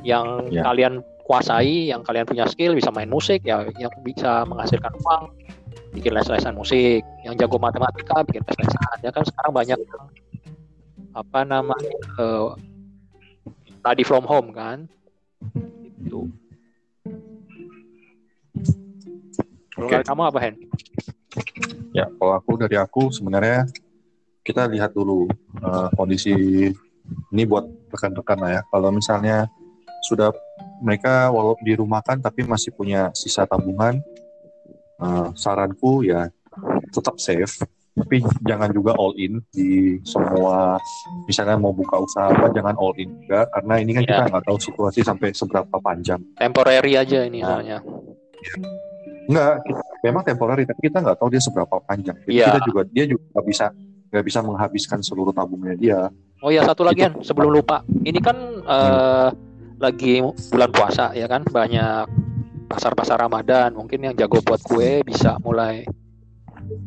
yang 0.01 0.49
Ya. 0.49 0.65
kalian 0.65 1.05
kuasai 1.29 1.93
yang 1.93 2.01
kalian 2.01 2.25
punya 2.25 2.49
skill 2.49 2.73
bisa 2.73 2.89
main 2.89 3.13
musik 3.13 3.45
ya 3.45 3.69
yang 3.77 3.93
bisa 4.01 4.49
menghasilkan 4.49 4.89
uang 5.05 5.29
bikin 5.93 6.17
les-lesan 6.17 6.57
musik. 6.57 7.05
Yang 7.29 7.45
jago 7.45 7.61
matematika 7.61 8.25
bikin 8.25 8.41
les-lesan 8.49 8.97
ya 9.05 9.13
kan? 9.13 9.25
Sekarang 9.29 9.53
banyak 9.53 9.77
apa 11.13 11.41
namanya 11.45 11.93
eh, 12.17 12.49
study 13.85 14.05
from 14.05 14.25
home 14.25 14.57
kan 14.57 14.89
itu 16.05 16.29
kalau 19.81 19.87
Oke. 19.89 19.97
dari 19.97 20.07
kamu 20.13 20.23
apa 20.29 20.39
Hen? 20.45 20.55
Ya, 21.97 22.07
kalau 22.21 22.33
aku 22.37 22.53
dari 22.61 22.77
aku 22.77 23.09
sebenarnya 23.09 23.65
kita 24.45 24.69
lihat 24.69 24.93
dulu 24.93 25.25
eh, 25.57 25.89
kondisi 25.97 26.35
ini 27.33 27.43
buat 27.49 27.65
rekan-rekan 27.89 28.39
lah 28.45 28.51
ya. 28.59 28.63
Kalau 28.69 28.93
misalnya 28.93 29.49
sudah 30.05 30.37
mereka 30.85 31.33
walau 31.33 31.57
dirumahkan 31.65 32.21
tapi 32.21 32.45
masih 32.45 32.77
punya 32.77 33.09
sisa 33.17 33.49
tabungan, 33.49 34.05
eh, 35.01 35.29
saranku 35.33 36.05
ya 36.05 36.29
tetap 36.93 37.17
safe. 37.17 37.65
Tapi 37.91 38.17
jangan 38.43 38.71
juga 38.71 38.95
all 38.95 39.13
in 39.15 39.43
di 39.51 39.99
semua 40.03 40.79
misalnya 41.27 41.59
mau 41.59 41.71
buka 41.71 41.99
usaha 41.99 42.29
apa 42.29 42.49
jangan 42.51 42.73
all 42.75 42.95
in 42.95 43.11
juga 43.19 43.45
karena 43.51 43.75
ini 43.77 43.91
kan 43.93 44.03
Ya. 44.03 44.09
kita 44.09 44.23
nggak 44.31 44.45
tahu 44.47 44.59
situasi 44.59 45.01
sampai 45.03 45.29
seberapa 45.33 45.77
panjang. 45.77 46.21
temporary 46.35 46.95
aja 46.95 47.23
ini 47.23 47.41
Nah. 47.41 47.49
soalnya 47.51 47.79
Enggak, 49.27 49.63
kita- 49.63 49.87
memang 50.03 50.23
temporary 50.25 50.65
tapi 50.65 50.81
kita 50.83 50.99
nggak 50.99 51.17
tahu 51.17 51.29
dia 51.29 51.39
seberapa 51.39 51.77
panjang. 51.81 52.17
Jadi 52.21 52.31
Iya. 52.33 52.47
kita 52.49 52.61
juga 52.65 52.81
dia 52.89 53.05
juga 53.07 53.25
nggak 53.31 53.47
bisa 53.47 53.67
nggak 54.11 54.25
bisa 54.27 54.39
menghabiskan 54.41 54.99
seluruh 55.01 55.31
tabungnya 55.31 55.75
dia. 55.77 56.01
Oh 56.41 56.49
ya 56.49 56.65
satu 56.65 56.83
lagi 56.83 57.05
kan 57.05 57.21
sebelum 57.21 57.53
lupa. 57.53 57.83
Ini 57.87 58.19
kan 58.19 58.37
eh, 58.61 59.29
lagi 59.79 60.19
bulan 60.51 60.71
puasa 60.71 61.13
ya 61.13 61.27
kan 61.27 61.43
banyak 61.45 62.11
pasar-pasar 62.67 63.19
Ramadan. 63.19 63.71
Mungkin 63.73 64.03
yang 64.03 64.15
jago 64.17 64.41
buat 64.41 64.59
kue 64.61 65.03
bisa 65.03 65.39
mulai 65.39 65.87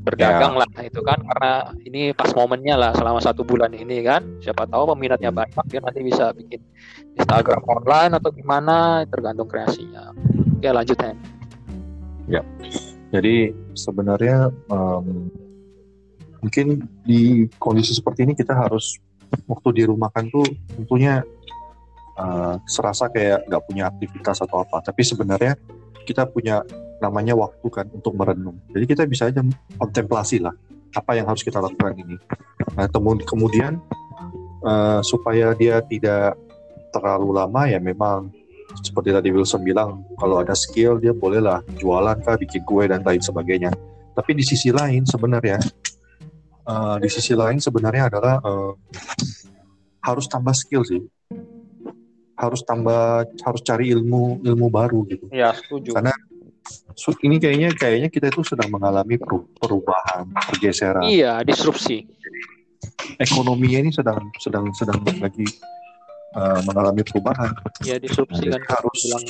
berdagang 0.04 0.56
lah 0.60 0.68
itu 0.84 1.00
kan 1.04 1.20
karena 1.20 1.54
ini 1.84 2.12
pas 2.16 2.32
momennya 2.36 2.76
lah 2.76 2.92
selama 2.96 3.20
satu 3.20 3.44
bulan 3.44 3.72
ini 3.76 4.04
kan. 4.04 4.24
Siapa 4.40 4.68
tahu 4.68 4.96
peminatnya 4.96 5.32
banyak 5.32 5.66
dia 5.68 5.80
nanti 5.84 6.00
bisa 6.04 6.32
bikin 6.36 6.60
Instagram 7.20 7.64
online 7.68 8.12
atau 8.18 8.30
gimana 8.32 9.04
tergantung 9.08 9.48
kreasinya. 9.48 10.16
Oke 10.60 10.70
lanjut 10.72 10.98
Hen. 11.00 11.18
Jadi 13.14 13.54
sebenarnya 13.78 14.50
em, 14.50 15.30
mungkin 16.42 16.82
di 17.06 17.46
kondisi 17.62 17.94
seperti 17.94 18.26
ini 18.26 18.34
kita 18.34 18.58
harus 18.58 18.98
waktu 19.46 19.86
dirumahkan 19.86 20.34
tuh 20.34 20.46
tentunya 20.74 21.22
eh, 22.18 22.56
serasa 22.66 23.10
kayak 23.14 23.46
nggak 23.46 23.64
punya 23.70 23.84
aktivitas 23.94 24.42
atau 24.42 24.66
apa. 24.66 24.82
Tapi 24.82 25.02
sebenarnya 25.06 25.54
kita 26.04 26.28
punya 26.30 26.62
namanya 27.02 27.36
waktu 27.36 27.68
kan 27.68 27.88
untuk 27.92 28.16
merenung. 28.16 28.60
Jadi 28.72 28.86
kita 28.88 29.04
bisa 29.08 29.28
aja 29.28 29.44
kontemplasi 29.76 30.40
lah 30.40 30.54
apa 30.94 31.18
yang 31.18 31.26
harus 31.28 31.42
kita 31.42 31.58
lakukan 31.60 31.98
ini. 31.98 32.16
Nah, 32.78 32.88
kemudian 33.26 33.82
eh, 34.64 35.00
supaya 35.04 35.52
dia 35.58 35.84
tidak 35.84 36.38
terlalu 36.94 37.34
lama 37.34 37.66
ya 37.66 37.82
memang 37.82 38.30
seperti 38.80 39.10
tadi 39.14 39.30
Wilson 39.34 39.62
bilang 39.66 40.06
kalau 40.18 40.42
ada 40.42 40.54
skill 40.54 41.02
dia 41.02 41.12
bolehlah 41.14 41.62
jualan 41.78 42.18
kah 42.22 42.38
bikin 42.38 42.62
kue 42.66 42.86
dan 42.86 43.02
lain 43.02 43.22
sebagainya 43.22 43.74
tapi 44.14 44.38
di 44.38 44.46
sisi 44.46 44.70
lain 44.70 45.06
sebenarnya 45.06 45.58
eh, 46.70 46.96
di 47.02 47.10
sisi 47.10 47.34
lain 47.34 47.58
sebenarnya 47.58 48.14
adalah 48.14 48.38
eh, 48.42 48.72
harus 50.06 50.26
tambah 50.30 50.54
skill 50.54 50.86
sih 50.86 51.02
harus 52.34 52.62
tambah 52.66 53.24
harus 53.30 53.62
cari 53.62 53.94
ilmu 53.94 54.42
ilmu 54.42 54.68
baru 54.68 55.06
gitu 55.06 55.30
Ya 55.30 55.54
setuju. 55.54 55.94
karena 55.94 56.14
ini 57.22 57.38
kayaknya 57.38 57.70
kayaknya 57.74 58.10
kita 58.10 58.30
itu 58.30 58.42
sedang 58.42 58.70
mengalami 58.74 59.18
peru- 59.18 59.50
perubahan 59.58 60.30
pergeseran 60.50 61.06
Iya 61.06 61.42
disrupsi. 61.46 62.06
ekonominya 63.16 63.80
ini 63.88 63.92
sedang 63.94 64.20
sedang 64.42 64.70
sedang 64.74 65.00
lagi 65.20 65.46
eh, 66.34 66.60
mengalami 66.66 67.02
perubahan 67.06 67.54
Ya 67.86 68.02
disrupsi 68.02 68.50
Jadi 68.50 68.58
kan. 68.58 68.62
harus 68.66 69.00
Bilang 69.04 69.26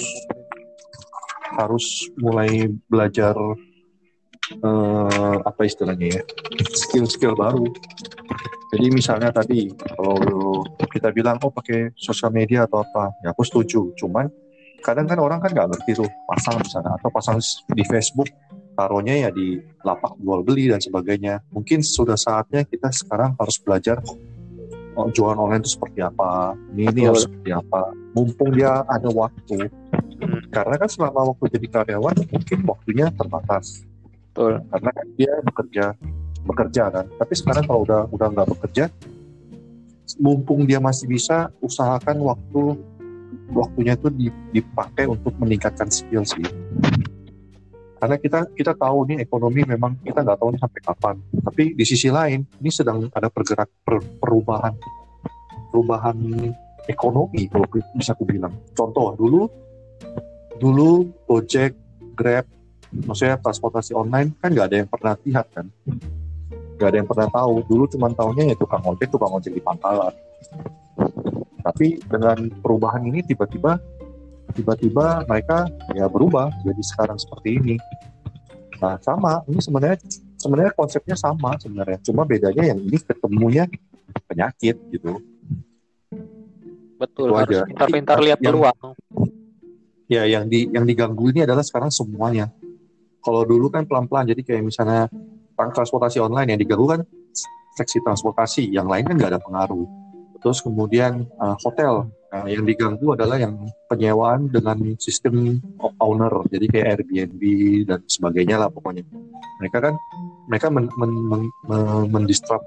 harus 1.53 1.85
mulai 2.17 2.49
belajar 2.89 3.35
eh, 4.61 5.37
apa 5.41 5.61
istilahnya 5.65 6.19
ya 6.19 6.21
skill-skill 6.73 7.33
baru. 7.33 7.65
Jadi 8.73 8.85
misalnya 8.89 9.29
tadi 9.29 9.69
kalau 9.69 10.65
kita 10.89 11.13
bilang 11.13 11.37
oh 11.45 11.53
pakai 11.53 11.93
sosial 11.93 12.33
media 12.33 12.65
atau 12.65 12.81
apa, 12.81 13.13
ya 13.21 13.33
aku 13.33 13.45
setuju. 13.45 13.93
Cuman 13.93 14.25
kadang 14.81 15.05
kan 15.05 15.21
orang 15.21 15.39
kan 15.39 15.53
nggak 15.53 15.77
ngerti 15.77 16.03
tuh 16.03 16.09
pasang 16.25 16.57
misalnya 16.59 16.97
atau 16.97 17.09
pasang 17.13 17.37
di 17.71 17.83
Facebook 17.85 18.27
taruhnya 18.73 19.29
ya 19.29 19.29
di 19.29 19.61
lapak 19.85 20.17
jual 20.17 20.41
beli 20.41 20.73
dan 20.73 20.81
sebagainya. 20.81 21.45
Mungkin 21.53 21.85
sudah 21.85 22.17
saatnya 22.17 22.65
kita 22.65 22.89
sekarang 22.89 23.37
harus 23.37 23.61
belajar 23.61 24.01
oh, 24.97 25.09
jualan 25.13 25.37
online 25.37 25.61
itu 25.61 25.77
seperti 25.77 26.01
apa, 26.01 26.57
ini, 26.73 26.89
ini 26.89 27.01
harus 27.05 27.29
seperti 27.29 27.53
apa. 27.53 27.93
Mumpung 28.13 28.53
dia 28.53 28.81
ada 28.85 29.09
waktu, 29.09 29.69
Hmm. 30.23 30.39
karena 30.55 30.75
kan 30.79 30.87
selama 30.87 31.35
waktu 31.35 31.59
jadi 31.59 31.67
karyawan 31.67 32.15
mungkin 32.31 32.59
waktunya 32.63 33.07
terbatas 33.11 33.83
betul. 34.33 34.53
karena 34.65 34.91
dia 35.13 35.33
bekerja 35.45 35.85
bekerja 36.43 36.83
kan. 36.89 37.05
Tapi 37.21 37.33
sekarang 37.37 37.63
kalau 37.69 37.81
udah 37.85 38.01
udah 38.09 38.27
nggak 38.33 38.49
bekerja 38.57 38.85
mumpung 40.19 40.67
dia 40.67 40.83
masih 40.83 41.07
bisa 41.07 41.47
usahakan 41.63 42.19
waktu 42.25 42.75
waktunya 43.53 43.93
itu 43.95 44.09
di- 44.11 44.35
dipakai 44.51 45.07
untuk 45.07 45.31
meningkatkan 45.39 45.87
skill 45.87 46.25
sih. 46.25 46.43
Karena 47.97 48.19
kita 48.19 48.51
kita 48.51 48.75
tahu 48.75 49.07
nih 49.07 49.23
ekonomi 49.23 49.63
memang 49.63 49.95
kita 50.03 50.27
nggak 50.27 50.35
tahu 50.35 50.49
nih 50.51 50.59
sampai 50.59 50.81
kapan. 50.83 51.15
Tapi 51.39 51.63
di 51.71 51.85
sisi 51.87 52.11
lain 52.11 52.43
ini 52.59 52.69
sedang 52.73 53.07
ada 53.15 53.31
pergerak 53.31 53.71
per- 53.79 54.19
perubahan 54.19 54.75
perubahan 55.71 56.17
ekonomi 56.83 57.47
kalau 57.47 57.65
bisa 57.95 58.11
aku 58.11 58.27
bilang. 58.27 58.51
Contoh 58.75 59.15
dulu 59.15 59.47
dulu 60.59 61.07
Gojek, 61.25 61.73
Grab, 62.13 62.45
maksudnya 63.01 63.41
transportasi 63.41 63.97
online 63.97 64.37
kan 64.37 64.53
nggak 64.53 64.67
ada 64.69 64.77
yang 64.85 64.89
pernah 64.89 65.13
lihat 65.25 65.45
kan, 65.49 65.65
nggak 66.77 66.89
ada 66.89 66.97
yang 67.01 67.09
pernah 67.09 67.27
tahu. 67.33 67.53
Dulu 67.65 67.83
cuma 67.89 68.13
tahunya 68.13 68.53
ya 68.53 68.55
tukang 68.55 68.83
ojek, 68.85 69.09
tukang 69.09 69.33
ojek 69.33 69.51
di 69.53 69.61
pangkalan. 69.61 70.13
Tapi 71.63 71.97
dengan 72.05 72.37
perubahan 72.59 73.01
ini 73.07 73.23
tiba-tiba 73.23 73.79
tiba-tiba 74.53 75.25
mereka 75.25 75.65
ya 75.97 76.05
berubah 76.05 76.53
jadi 76.61 76.83
sekarang 76.83 77.17
seperti 77.17 77.57
ini. 77.57 77.75
Nah 78.77 78.99
sama, 78.99 79.41
ini 79.47 79.63
sebenarnya 79.63 79.97
sebenarnya 80.37 80.73
konsepnya 80.75 81.15
sama 81.15 81.55
sebenarnya, 81.57 81.97
cuma 82.03 82.27
bedanya 82.27 82.67
yang 82.67 82.79
ini 82.83 82.99
ketemunya 82.99 83.63
penyakit 84.27 84.75
gitu. 84.91 85.23
Betul, 86.99 87.31
Itu 87.31 87.35
harus 87.35 87.57
pintar-pintar 87.67 88.17
lihat 88.23 88.39
peluang. 88.39 88.95
Ya 90.07 90.23
yang 90.27 90.51
di 90.51 90.67
yang 90.71 90.83
diganggu 90.83 91.31
ini 91.31 91.47
adalah 91.47 91.63
sekarang 91.63 91.89
semuanya. 91.89 92.51
Kalau 93.23 93.41
dulu 93.47 93.71
kan 93.71 93.87
pelan-pelan, 93.87 94.27
jadi 94.27 94.41
kayak 94.43 94.63
misalnya 94.67 95.07
trans- 95.55 95.73
transportasi 95.73 96.19
online 96.19 96.53
yang 96.53 96.59
diganggu 96.59 96.85
kan 96.85 97.01
seksi 97.73 98.03
transportasi, 98.03 98.69
yang 98.69 98.85
lain 98.85 99.07
kan 99.07 99.15
nggak 99.15 99.31
ada 99.33 99.41
pengaruh. 99.41 99.87
Terus 100.43 100.59
kemudian 100.61 101.23
uh, 101.39 101.55
hotel, 101.63 102.11
Nah, 102.33 102.49
yang 102.49 102.65
diganggu 102.65 103.13
adalah 103.13 103.37
yang 103.37 103.53
penyewaan 103.85 104.49
dengan 104.49 104.97
sistem 104.97 105.61
owner, 106.01 106.33
jadi 106.49 106.65
kayak 106.65 106.87
Airbnb 106.97 107.43
dan 107.85 108.01
sebagainya 108.09 108.57
lah 108.57 108.73
pokoknya. 108.73 109.05
Mereka 109.61 109.77
kan 109.77 109.93
mereka 110.49 110.67
men, 110.73 110.89
men, 110.97 111.11
men, 111.29 111.41
men- 111.69 112.09
mendistrup 112.09 112.65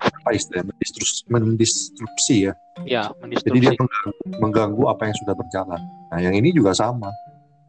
apa 0.00 0.28
istilahnya 0.34 0.72
mendistrus- 0.72 1.24
mendistrupsi 1.30 2.50
ya 2.50 2.54
Ya, 2.86 3.10
jadi 3.42 3.58
dia 3.58 3.72
mengganggu, 3.78 4.12
mengganggu 4.42 4.82
apa 4.90 5.02
yang 5.10 5.16
sudah 5.22 5.34
berjalan 5.34 5.80
nah 6.10 6.18
yang 6.18 6.34
ini 6.34 6.50
juga 6.50 6.74
sama 6.74 7.10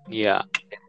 Iya. 0.07 0.39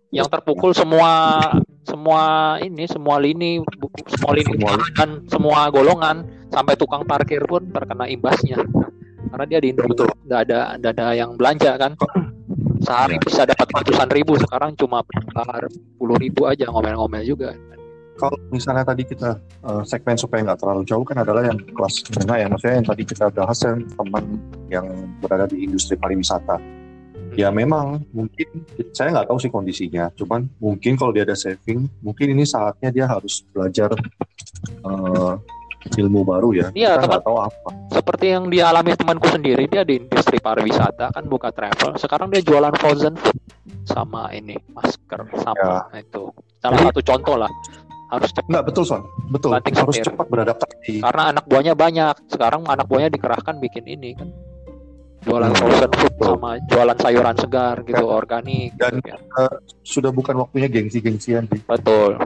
Yang 0.08 0.28
terpukul 0.32 0.72
semua 0.72 1.36
semua 1.84 2.56
ini 2.64 2.84
semua 2.88 3.16
lini 3.20 3.60
semua 4.08 4.32
lini 4.36 4.52
Semua 4.56 4.72
dan 4.96 5.08
semua 5.28 5.60
golongan 5.68 6.24
sampai 6.48 6.74
tukang 6.80 7.04
parkir 7.04 7.44
pun 7.44 7.68
terkena 7.72 8.08
imbasnya. 8.08 8.60
Karena 9.28 9.44
dia 9.44 9.58
di 9.60 9.68
Indonesia 9.76 10.08
nggak 10.24 10.40
ada 10.48 10.60
nggak 10.80 10.92
ada 10.96 11.06
yang 11.12 11.30
belanja 11.36 11.76
kan. 11.76 11.92
Sehari 12.78 13.18
Iya. 13.18 13.24
bisa 13.26 13.42
dapat 13.42 13.68
ratusan 13.74 14.08
ribu, 14.14 14.38
sekarang 14.38 14.70
cuma 14.78 15.02
puluh 15.98 16.14
ribu 16.16 16.46
aja 16.46 16.64
ngomel-ngomel 16.70 17.26
juga. 17.26 17.52
kalau 18.18 18.34
misalnya 18.50 18.82
tadi 18.82 19.06
kita 19.06 19.38
eh, 19.62 19.82
segmen 19.86 20.18
supaya 20.18 20.42
nggak 20.42 20.58
terlalu 20.58 20.82
jauh 20.82 21.06
kan 21.06 21.22
adalah 21.22 21.46
yang 21.46 21.54
kelas 21.54 22.02
menengah 22.10 22.36
ya 22.42 22.46
maksudnya 22.50 22.76
yang 22.82 22.88
tadi 22.90 23.02
kita 23.06 23.26
bahas 23.30 23.58
yang 23.62 23.78
teman 23.94 24.24
yang 24.66 24.86
berada 25.22 25.46
di 25.46 25.62
industri 25.62 25.94
pariwisata 25.94 26.58
ya 27.38 27.54
memang 27.54 28.02
mungkin 28.10 28.66
saya 28.90 29.14
nggak 29.14 29.30
tahu 29.30 29.38
sih 29.38 29.46
kondisinya 29.46 30.10
cuman 30.18 30.50
mungkin 30.58 30.98
kalau 30.98 31.14
dia 31.14 31.22
ada 31.22 31.38
saving 31.38 31.86
mungkin 32.02 32.34
ini 32.34 32.42
saatnya 32.42 32.90
dia 32.90 33.06
harus 33.06 33.46
belajar 33.54 33.94
eh, 34.82 35.32
ilmu 36.02 36.26
baru 36.26 36.50
ya 36.50 36.66
Iya, 36.74 36.98
kita 36.98 37.22
teman. 37.22 37.22
tahu 37.22 37.36
apa 37.38 37.70
Seperti 37.94 38.26
yang 38.34 38.50
dialami 38.50 38.98
temanku 38.98 39.30
sendiri, 39.30 39.70
dia 39.70 39.86
di 39.86 40.02
industri 40.02 40.42
pariwisata 40.42 41.14
kan 41.14 41.24
buka 41.30 41.54
travel. 41.54 41.94
Sekarang 41.94 42.28
dia 42.34 42.42
jualan 42.42 42.74
frozen 42.76 43.14
food 43.14 43.38
sama 43.86 44.28
ini 44.34 44.58
masker 44.74 45.22
sama 45.38 45.86
itu. 45.94 46.34
Salah 46.58 46.78
satu 46.90 47.00
contoh 47.00 47.36
lah. 47.38 47.50
Harus 48.08 48.32
cepat 48.32 48.48
nggak 48.48 48.64
betul 48.72 48.84
son 48.88 49.02
betul 49.28 49.52
Banting 49.52 49.76
harus 49.76 49.94
setir. 50.00 50.08
cepat 50.08 50.26
beradaptasi 50.32 50.92
karena 51.04 51.22
anak 51.30 51.44
buahnya 51.46 51.74
banyak. 51.76 52.14
Sekarang 52.26 52.64
anak 52.66 52.88
buahnya 52.88 53.12
dikerahkan 53.14 53.54
bikin 53.62 53.84
ini 53.86 54.16
kan. 54.18 54.28
Jualan 55.28 55.50
Hmm, 55.50 55.60
frozen 55.60 55.90
food 55.92 56.12
betul. 56.14 56.26
sama 56.32 56.50
jualan 56.64 56.96
sayuran 56.96 57.36
segar 57.36 57.76
gitu, 57.82 58.00
Dan- 58.00 58.16
organik. 58.16 58.70
dan- 58.74 58.96
gitu 58.96 59.08
ya. 59.08 59.18
sudah 59.82 60.10
bukan 60.10 60.34
waktunya 60.38 60.66
gengsi-gengsian 60.66 61.44
sih 61.46 61.60
Betul. 61.62 62.16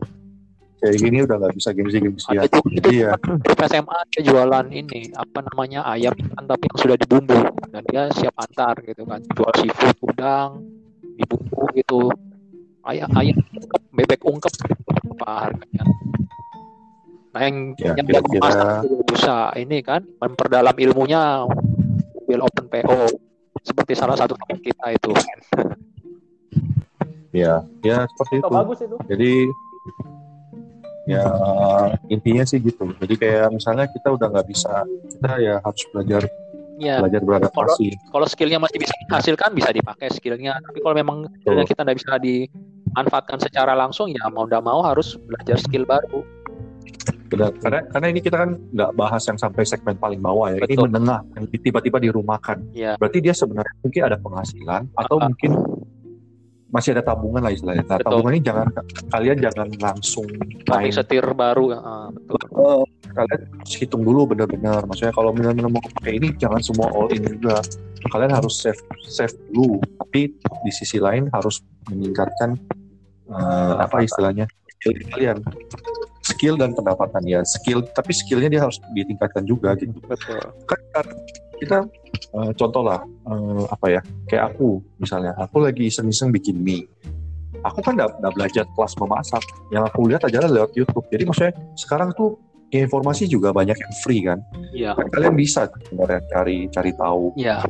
kayak 0.79 0.97
gini 0.97 1.19
udah 1.21 1.37
nggak 1.37 1.53
bisa 1.53 1.71
gengsi-gengsian 1.71 2.43
itu 2.43 2.59
Jadi 2.73 2.91
ya 3.01 3.13
grup 3.19 3.61
SMA 3.61 3.99
dia 4.09 4.23
jualan 4.25 4.67
ini 4.69 5.11
apa 5.13 5.39
namanya 5.45 5.83
ayam 5.85 6.11
ikan 6.13 6.43
tapi 6.45 6.65
yang 6.65 6.79
sudah 6.81 6.97
dibumbu 6.97 7.39
dan 7.69 7.83
dia 7.85 8.03
siap 8.13 8.35
antar 8.37 8.75
gitu 8.81 9.03
kan 9.05 9.23
jual 9.29 9.53
seafood 9.53 9.95
udang 10.05 10.51
dibumbu 11.17 11.71
gitu 11.73 12.11
ayam 12.83 13.11
ayam 13.13 13.39
bebek 13.93 14.23
ungkep 14.23 14.51
apa 15.13 15.27
harganya 15.45 15.85
nah 17.31 17.41
yang 17.41 17.57
Ya, 17.77 17.95
yang 17.95 18.05
dia 18.05 18.19
kira-kira- 18.19 18.43
masak 18.43 18.67
juga 18.83 19.05
bisa 19.09 19.35
ini 19.55 19.79
kan 19.81 20.03
memperdalam 20.17 20.75
ilmunya 20.77 21.47
mobil 22.23 22.39
open 22.39 22.67
PO 22.71 22.99
seperti 23.67 23.93
salah 23.99 24.15
satu 24.15 24.39
teman 24.39 24.59
kita 24.63 24.87
itu 24.95 25.11
ya 27.35 27.65
ya 27.83 28.07
seperti 28.07 28.35
itu. 28.39 28.49
bagus 28.53 28.79
itu. 28.85 28.97
Jadi 29.09 29.33
ya 31.11 31.27
intinya 32.07 32.45
sih 32.47 32.63
gitu. 32.63 32.95
Jadi 33.03 33.15
kayak 33.19 33.51
misalnya 33.51 33.91
kita 33.91 34.15
udah 34.15 34.27
nggak 34.31 34.47
bisa 34.47 34.87
kita 34.87 35.31
ya 35.43 35.55
harus 35.59 35.83
belajar 35.91 36.23
ya. 36.79 37.03
belajar 37.03 37.21
beradaptasi. 37.25 37.89
Kalau 38.13 38.27
skillnya 38.29 38.63
masih 38.63 38.79
bisa 38.79 38.95
dihasilkan 39.09 39.51
bisa 39.57 39.75
dipakai 39.75 40.13
skillnya. 40.13 40.61
Tapi 40.63 40.79
kalau 40.79 40.95
memang 40.95 41.27
skillnya 41.43 41.67
kita 41.67 41.81
nggak 41.83 41.99
bisa 41.99 42.15
dimanfaatkan 42.23 43.39
secara 43.43 43.73
langsung 43.75 44.13
ya 44.13 44.29
mau 44.31 44.47
tidak 44.47 44.63
mau 44.63 44.85
harus 44.85 45.19
belajar 45.27 45.59
skill 45.59 45.89
baru 45.89 46.23
Benar. 47.33 47.51
karena 47.59 47.81
karena 47.89 48.07
ini 48.13 48.21
kita 48.21 48.37
kan 48.37 48.51
nggak 48.73 48.91
bahas 48.93 49.23
yang 49.25 49.39
sampai 49.41 49.63
segmen 49.65 49.97
paling 49.97 50.21
bawah 50.21 50.53
ya. 50.53 50.61
Ini 50.61 50.77
Betul. 50.77 50.87
menengah 50.93 51.21
yang 51.37 51.45
tiba-tiba 51.49 51.99
dirumahkan. 51.99 52.57
Ya 52.77 52.95
berarti 53.01 53.19
dia 53.25 53.33
sebenarnya 53.33 53.73
mungkin 53.81 54.03
ada 54.05 54.17
penghasilan 54.21 54.83
atau 54.93 55.17
Ah. 55.17 55.27
mungkin 55.33 55.51
masih 56.73 56.97
ada 56.97 57.05
tabungan 57.05 57.45
lah 57.45 57.53
istilahnya. 57.53 57.85
Nah, 57.85 58.01
Betul. 58.01 58.09
tabungan 58.17 58.33
ini 58.33 58.43
jangan 58.45 58.67
kalian 59.13 59.37
jangan 59.45 59.69
langsung 59.77 60.25
main. 60.65 60.89
setir 60.89 61.25
baru 61.37 61.65
ah, 61.77 62.09
betul. 62.09 62.89
Kalian 63.13 63.41
harus 63.61 63.75
hitung 63.77 64.03
dulu 64.09 64.25
benar-benar. 64.33 64.89
Maksudnya 64.89 65.13
kalau 65.13 65.37
benar-benar 65.37 65.69
mau 65.69 65.85
pakai 66.01 66.17
ini 66.17 66.33
jangan 66.41 66.65
semua 66.65 66.89
all 66.97 67.13
in 67.13 67.21
juga. 67.29 67.61
Kalian 68.09 68.33
harus 68.33 68.57
save 68.57 68.81
save 69.05 69.37
dulu. 69.53 69.85
Tapi 70.01 70.33
di 70.37 70.73
sisi 70.73 70.97
lain 70.97 71.29
harus 71.29 71.61
meningkatkan 71.93 72.57
eh, 73.29 73.75
apa 73.77 74.01
istilahnya 74.01 74.49
skill 74.81 74.97
kalian 75.13 75.39
skill 76.23 76.55
dan 76.55 76.73
pendapatan 76.73 77.23
ya. 77.27 77.43
Skill 77.43 77.85
tapi 77.91 78.15
skillnya 78.15 78.49
dia 78.49 78.61
harus 78.63 78.79
ditingkatkan 78.95 79.43
juga 79.45 79.75
gitu. 79.77 79.99
Betul. 80.07 80.43
Kan 80.65 80.81
kan 80.95 81.07
kita 81.59 81.79
eh, 82.35 82.51
contoh 82.57 82.83
lah 82.83 83.03
eh, 83.05 83.65
apa 83.69 83.87
ya 83.91 84.01
kayak 84.31 84.55
aku 84.55 84.83
misalnya 84.99 85.35
aku 85.37 85.63
lagi 85.63 85.91
iseng-iseng 85.91 86.31
bikin 86.31 86.59
mie. 86.59 86.87
Aku 87.63 87.79
kan 87.85 87.95
nggak 87.95 88.33
belajar 88.35 88.65
kelas 88.75 88.97
memasak. 88.99 89.43
Yang 89.71 89.85
aku 89.93 90.01
lihat 90.11 90.23
adalah 90.27 90.51
lewat 90.51 90.73
YouTube. 90.75 91.07
Jadi 91.13 91.23
maksudnya 91.29 91.55
sekarang 91.79 92.11
tuh 92.17 92.35
informasi 92.73 93.29
juga 93.29 93.53
banyak 93.53 93.77
yang 93.77 93.93
free 94.03 94.25
kan? 94.25 94.41
Ya 94.73 94.97
kan 94.97 95.07
kalian 95.13 95.37
bisa 95.37 95.69
sebenarnya 95.87 96.25
cari 96.33 96.67
cari 96.73 96.91
tahu. 96.97 97.37
Ya 97.37 97.61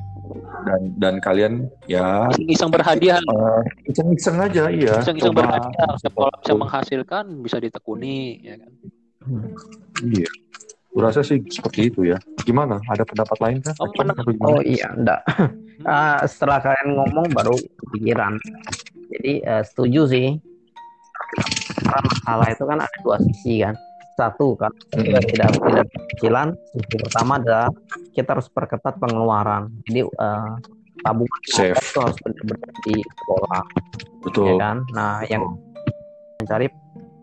dan 0.63 0.81
dan 1.01 1.15
kalian 1.19 1.53
ya 1.89 2.29
iseng 2.47 2.71
berhadiah 2.71 3.19
eh, 3.19 3.61
iseng-iseng 3.89 4.37
aja 4.39 4.69
iya 4.69 5.01
iseng-iseng 5.01 5.33
coba 5.33 5.41
berhadiah 5.49 5.89
kalau 6.13 6.33
bisa 6.39 6.55
menghasilkan 6.55 7.25
bisa 7.41 7.57
ditekuni 7.59 8.41
ya 8.45 8.55
kan 8.61 8.73
iya 10.05 10.29
Kurasa 10.93 11.25
sih 11.25 11.41
seperti 11.49 11.89
itu 11.89 12.05
ya. 12.05 12.21
Gimana? 12.45 12.77
Ada 12.85 13.09
pendapat 13.09 13.41
lain 13.41 13.59
kan? 13.65 13.73
Oh? 13.81 13.89
Oh 14.45 14.61
iya, 14.61 14.93
enggak. 14.93 15.25
Ah, 15.83 16.23
setelah 16.29 16.63
kalian 16.63 16.95
ngomong 16.95 17.33
baru 17.35 17.57
pikiran. 17.97 18.37
Jadi 19.09 19.43
eh, 19.43 19.63
setuju 19.65 20.05
sih. 20.05 20.37
Karena 21.81 22.01
masalah 22.07 22.47
itu 22.53 22.65
kan 22.69 22.79
ada 22.79 22.99
dua 23.03 23.17
sisi 23.19 23.65
kan. 23.65 23.75
Satu 24.23 24.55
kan 24.55 24.71
kita 24.95 25.19
tidak 25.35 25.51
tidak 25.59 25.87
kecilan. 26.15 26.49
Sisi 26.71 26.97
pertama 27.03 27.33
adalah 27.43 27.69
kita 28.15 28.29
harus 28.39 28.47
perketat 28.47 28.95
pengeluaran. 29.03 29.67
Jadi 29.91 30.07
eh, 30.07 30.53
tabungan 31.03 31.41
itu 31.43 31.99
harus 31.99 32.19
benar-benar 32.23 32.71
dikelola, 32.87 33.59
ya 33.59 33.63
Betul. 34.23 34.55
kan. 34.63 34.77
Nah, 34.95 35.27
yang 35.27 35.43
mencari 36.39 36.71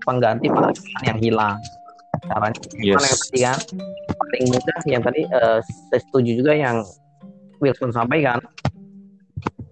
pengganti 0.03 0.51
penghasilan 0.51 1.03
yang 1.07 1.19
hilang. 1.23 1.57
Caranya 2.27 2.59
Yes. 2.83 2.99
Yang 2.99 2.99
tadi 2.99 3.39
kan 3.39 3.59
paling 4.19 4.45
mudah 4.51 4.79
yang 4.83 5.03
tadi 5.05 5.21
eh, 5.23 5.59
saya 5.63 5.99
setuju 6.03 6.31
juga 6.43 6.53
yang 6.57 6.83
Wilson 7.63 7.95
sampaikan 7.95 8.43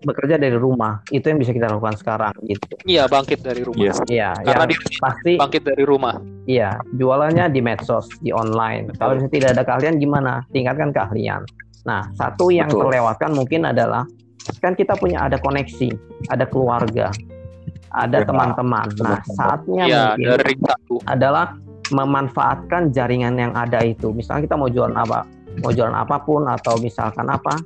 bekerja 0.05 0.36
dari 0.38 0.57
rumah. 0.57 1.01
Itu 1.10 1.29
yang 1.31 1.39
bisa 1.41 1.53
kita 1.53 1.71
lakukan 1.71 1.97
sekarang 1.97 2.33
gitu. 2.45 2.65
Iya 2.86 3.10
bangkit 3.10 3.41
dari 3.41 3.62
rumah. 3.65 3.81
Yes. 3.81 3.97
iya 4.10 4.33
karena 4.45 4.65
yang 4.65 4.71
di 4.71 4.97
pasti 5.01 5.33
bangkit 5.38 5.63
dari 5.65 5.83
rumah. 5.88 6.15
Iya 6.45 6.77
jualannya 6.97 7.45
di 7.49 7.62
medsos 7.63 8.05
di 8.21 8.29
online. 8.29 8.93
Kalau 8.97 9.17
misalnya 9.17 9.33
tidak 9.33 9.49
ada 9.57 9.63
keahlian 9.65 9.95
gimana? 9.97 10.33
Tingkatkan 10.53 10.89
keahlian. 10.93 11.41
Nah 11.86 12.05
satu 12.13 12.53
yang 12.53 12.69
Betul. 12.69 12.89
terlewatkan 12.89 13.31
mungkin 13.33 13.62
adalah 13.65 14.03
kan 14.63 14.73
kita 14.77 14.95
punya 14.95 15.27
ada 15.27 15.36
koneksi 15.41 15.91
ada 16.31 16.47
keluarga 16.47 17.12
ada 17.91 18.21
Ya, 18.21 18.27
teman-teman. 18.27 18.88
Nah 18.99 19.19
saatnya 19.33 19.83
ya 19.88 20.03
mungkin 20.13 20.27
dari 20.38 20.55
satu. 20.60 20.95
adalah 21.07 21.55
memanfaatkan 21.91 22.91
jaringan 22.91 23.39
yang 23.39 23.53
ada 23.55 23.79
itu. 23.83 24.12
Misalnya 24.12 24.43
kita 24.43 24.55
mau 24.60 24.67
jualan 24.67 24.95
apa, 24.95 25.23
mau 25.62 25.74
jualan 25.74 25.93
apa 25.93 26.22
pun 26.22 26.46
atau 26.46 26.78
misalkan 26.78 27.26
apa, 27.28 27.58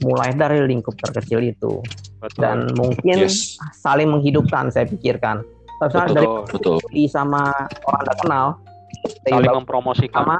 mulai 0.00 0.32
dari 0.34 0.64
lingkup 0.64 0.96
terkecil 1.00 1.40
itu. 1.44 1.80
Betul. 2.24 2.40
dan 2.40 2.58
mungkin 2.72 3.28
Yes, 3.28 3.60
saling 3.76 4.08
menghidupkan 4.08 4.72
saya 4.72 4.88
pikirkan. 4.88 5.44
Tapi 5.76 5.92
misalnya 5.92 6.16
dari 6.16 6.28
Betul. 6.48 6.80
beli 6.88 7.04
sama 7.04 7.52
orang 7.84 8.00
tidak 8.00 8.18
kenal, 8.24 8.46
Saling 9.28 9.52
mempromosikan. 9.52 10.24
sama 10.24 10.36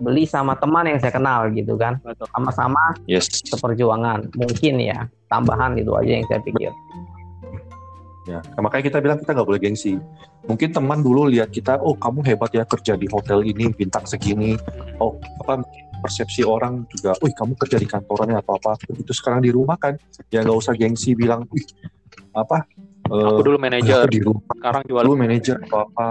beli 0.00 0.24
sama 0.24 0.56
teman 0.56 0.88
yang 0.88 0.96
saya 0.96 1.12
kenal 1.12 1.52
gitu 1.52 1.76
kan, 1.76 2.00
sama-sama 2.32 2.80
Yes. 3.04 3.28
seperjuangan. 3.44 4.32
Mungkin 4.32 4.80
ya 4.80 5.04
tambahan 5.28 5.76
itu 5.76 5.92
aja 5.92 6.12
yang 6.16 6.24
saya 6.32 6.40
pikir. 6.40 6.72
Ya, 8.28 8.40
makanya 8.56 8.84
kita 8.88 8.98
bilang 9.04 9.18
kita 9.20 9.36
nggak 9.36 9.48
boleh 9.48 9.60
gengsi. 9.60 10.00
Mungkin 10.48 10.72
teman 10.72 11.04
dulu 11.04 11.28
lihat 11.28 11.52
kita, 11.52 11.76
oh 11.82 11.92
kamu 11.92 12.24
hebat 12.24 12.48
ya 12.56 12.64
kerja 12.64 12.96
di 12.96 13.04
hotel 13.12 13.44
ini 13.44 13.68
bintang 13.76 14.08
segini. 14.08 14.56
Oh 14.96 15.18
apa 15.44 15.60
persepsi 16.00 16.42
orang 16.42 16.88
juga, 16.88 17.14
wih 17.20 17.32
kamu 17.36 17.54
kerja 17.54 17.76
di 17.76 17.86
kantorannya 17.86 18.40
atau 18.40 18.56
apa. 18.56 18.80
Begitu 18.88 19.12
sekarang 19.12 19.44
di 19.44 19.52
rumah 19.52 19.76
kan, 19.76 19.94
ya 20.32 20.40
nggak 20.40 20.58
usah 20.58 20.74
gengsi 20.74 21.12
bilang, 21.12 21.44
wih 21.52 21.64
apa? 22.34 22.66
Aku 23.10 23.42
eh, 23.42 23.46
dulu 23.46 23.58
manajer, 23.58 24.06
aku 24.06 24.12
di 24.12 24.20
rumah 24.22 24.54
sekarang 24.54 24.82
jual 24.86 25.02
lu 25.04 25.14
manajer 25.18 25.56
atau 25.66 25.78
apa. 25.86 26.06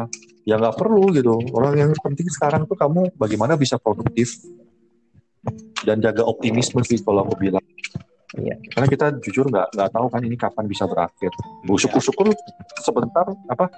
Ya 0.47 0.55
nggak 0.57 0.75
perlu 0.77 1.03
gitu. 1.13 1.35
Orang 1.53 1.73
yang 1.77 1.91
penting 1.97 2.27
sekarang 2.31 2.65
tuh 2.65 2.77
kamu 2.77 3.13
bagaimana 3.15 3.53
bisa 3.53 3.77
produktif 3.77 4.39
dan 5.85 6.03
jaga 6.03 6.25
optimisme 6.25 6.81
sih 6.83 6.99
kalau 6.99 7.23
aku 7.23 7.37
bilang. 7.37 7.63
Iya. 8.37 8.55
Karena 8.73 8.87
kita 8.89 9.05
jujur 9.25 9.49
nggak 9.49 9.73
nggak 9.73 9.89
tahu 9.89 10.07
kan 10.09 10.21
ini 10.21 10.35
kapan 10.37 10.65
bisa 10.69 10.85
berakhir. 10.85 11.31
Bu, 11.65 11.77
Syukur-syukur 11.77 12.29
sebentar 12.81 13.25
apa 13.49 13.73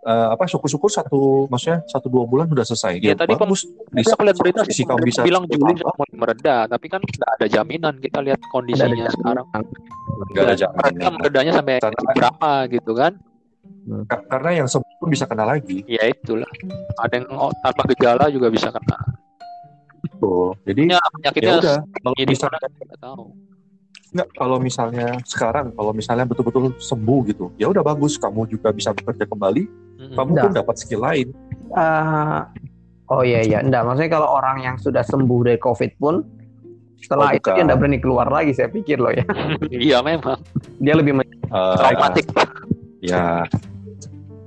eh, 0.00 0.28
apa 0.30 0.44
syukur-syukur 0.44 0.86
satu 0.86 1.20
maksudnya 1.46 1.82
satu 1.84 2.06
dua 2.06 2.24
bulan 2.24 2.46
udah 2.46 2.62
selesai. 2.62 2.98
Iya, 2.98 3.14
tadi 3.14 3.34
bagus. 3.34 3.66
Aku 3.90 4.22
lihat 4.22 4.36
berita 4.36 4.60
sisi 4.64 4.82
kamu 4.82 5.02
bisa 5.02 5.22
bilang 5.22 5.44
Juli 5.44 5.74
sudah 5.74 5.94
mulai 5.94 6.14
mereda, 6.14 6.56
tapi 6.66 6.86
kan 6.86 7.00
tidak 7.02 7.28
ada 7.34 7.46
jaminan. 7.46 7.94
Kita 7.96 8.18
lihat 8.20 8.40
kondisinya 8.48 8.88
jaminan. 8.88 9.12
sekarang. 9.12 9.46
nggak 10.28 10.44
ada 10.44 10.54
Mereka 10.54 10.60
jaminan. 10.60 11.12
meredanya 11.16 11.52
sampai 11.52 11.74
Karena- 11.78 12.12
berapa 12.12 12.50
gitu 12.68 12.92
kan? 12.92 13.12
Ka- 14.04 14.24
Karena 14.28 14.50
yang 14.54 14.68
sembuh 14.68 14.94
pun 14.98 15.08
bisa 15.08 15.24
kena 15.24 15.44
lagi. 15.44 15.80
Ya 15.88 16.04
itulah. 16.04 16.48
Ada 16.98 17.14
yang 17.18 17.26
oh, 17.32 17.48
tanpa 17.64 17.82
gejala 17.88 18.28
juga 18.28 18.48
bisa 18.48 18.68
kena. 18.68 18.96
Tuh. 20.18 20.52
Jadi 20.62 20.88
Ya, 20.88 20.96
ya 20.96 21.08
penyakitnya 21.10 21.54
udah 21.58 21.76
kalau 21.96 22.14
jadi 22.16 22.28
bisa 22.28 22.44
nggak 22.46 23.00
tahu. 23.00 23.24
Nggak, 24.08 24.28
kalau 24.32 24.56
misalnya 24.56 25.20
sekarang, 25.22 25.76
kalau 25.76 25.92
misalnya 25.92 26.24
betul-betul 26.24 26.72
sembuh 26.80 27.20
gitu, 27.28 27.52
ya 27.60 27.68
udah 27.68 27.84
bagus, 27.84 28.16
kamu 28.16 28.48
juga 28.48 28.72
bisa 28.72 28.96
bekerja 28.96 29.28
kembali, 29.28 29.62
kamu 30.16 30.30
Udah. 30.32 30.44
pun 30.48 30.52
dapat 30.56 30.74
skill 30.80 31.04
lain. 31.04 31.28
Eh, 31.68 32.40
oh 33.12 33.20
iya 33.20 33.44
iya, 33.44 33.58
enggak 33.60 33.84
maksudnya 33.84 34.12
kalau 34.16 34.28
orang 34.32 34.64
yang 34.64 34.76
sudah 34.80 35.04
sembuh 35.04 35.40
dari 35.44 35.60
COVID 35.60 35.90
pun 36.00 36.24
setelah 36.98 37.30
Oh, 37.30 37.36
itu 37.36 37.48
dia 37.52 37.62
enggak 37.62 37.78
berani 37.78 37.98
keluar 38.00 38.26
lagi 38.26 38.56
saya 38.56 38.72
pikir 38.72 38.96
loh 38.96 39.12
ya. 39.12 39.22
Iya 39.92 40.00
memang 40.00 40.40
Dia 40.80 40.94
lebih 40.96 41.20
Eh, 41.20 41.76
traumatik. 41.76 42.24
ya, 43.00 43.44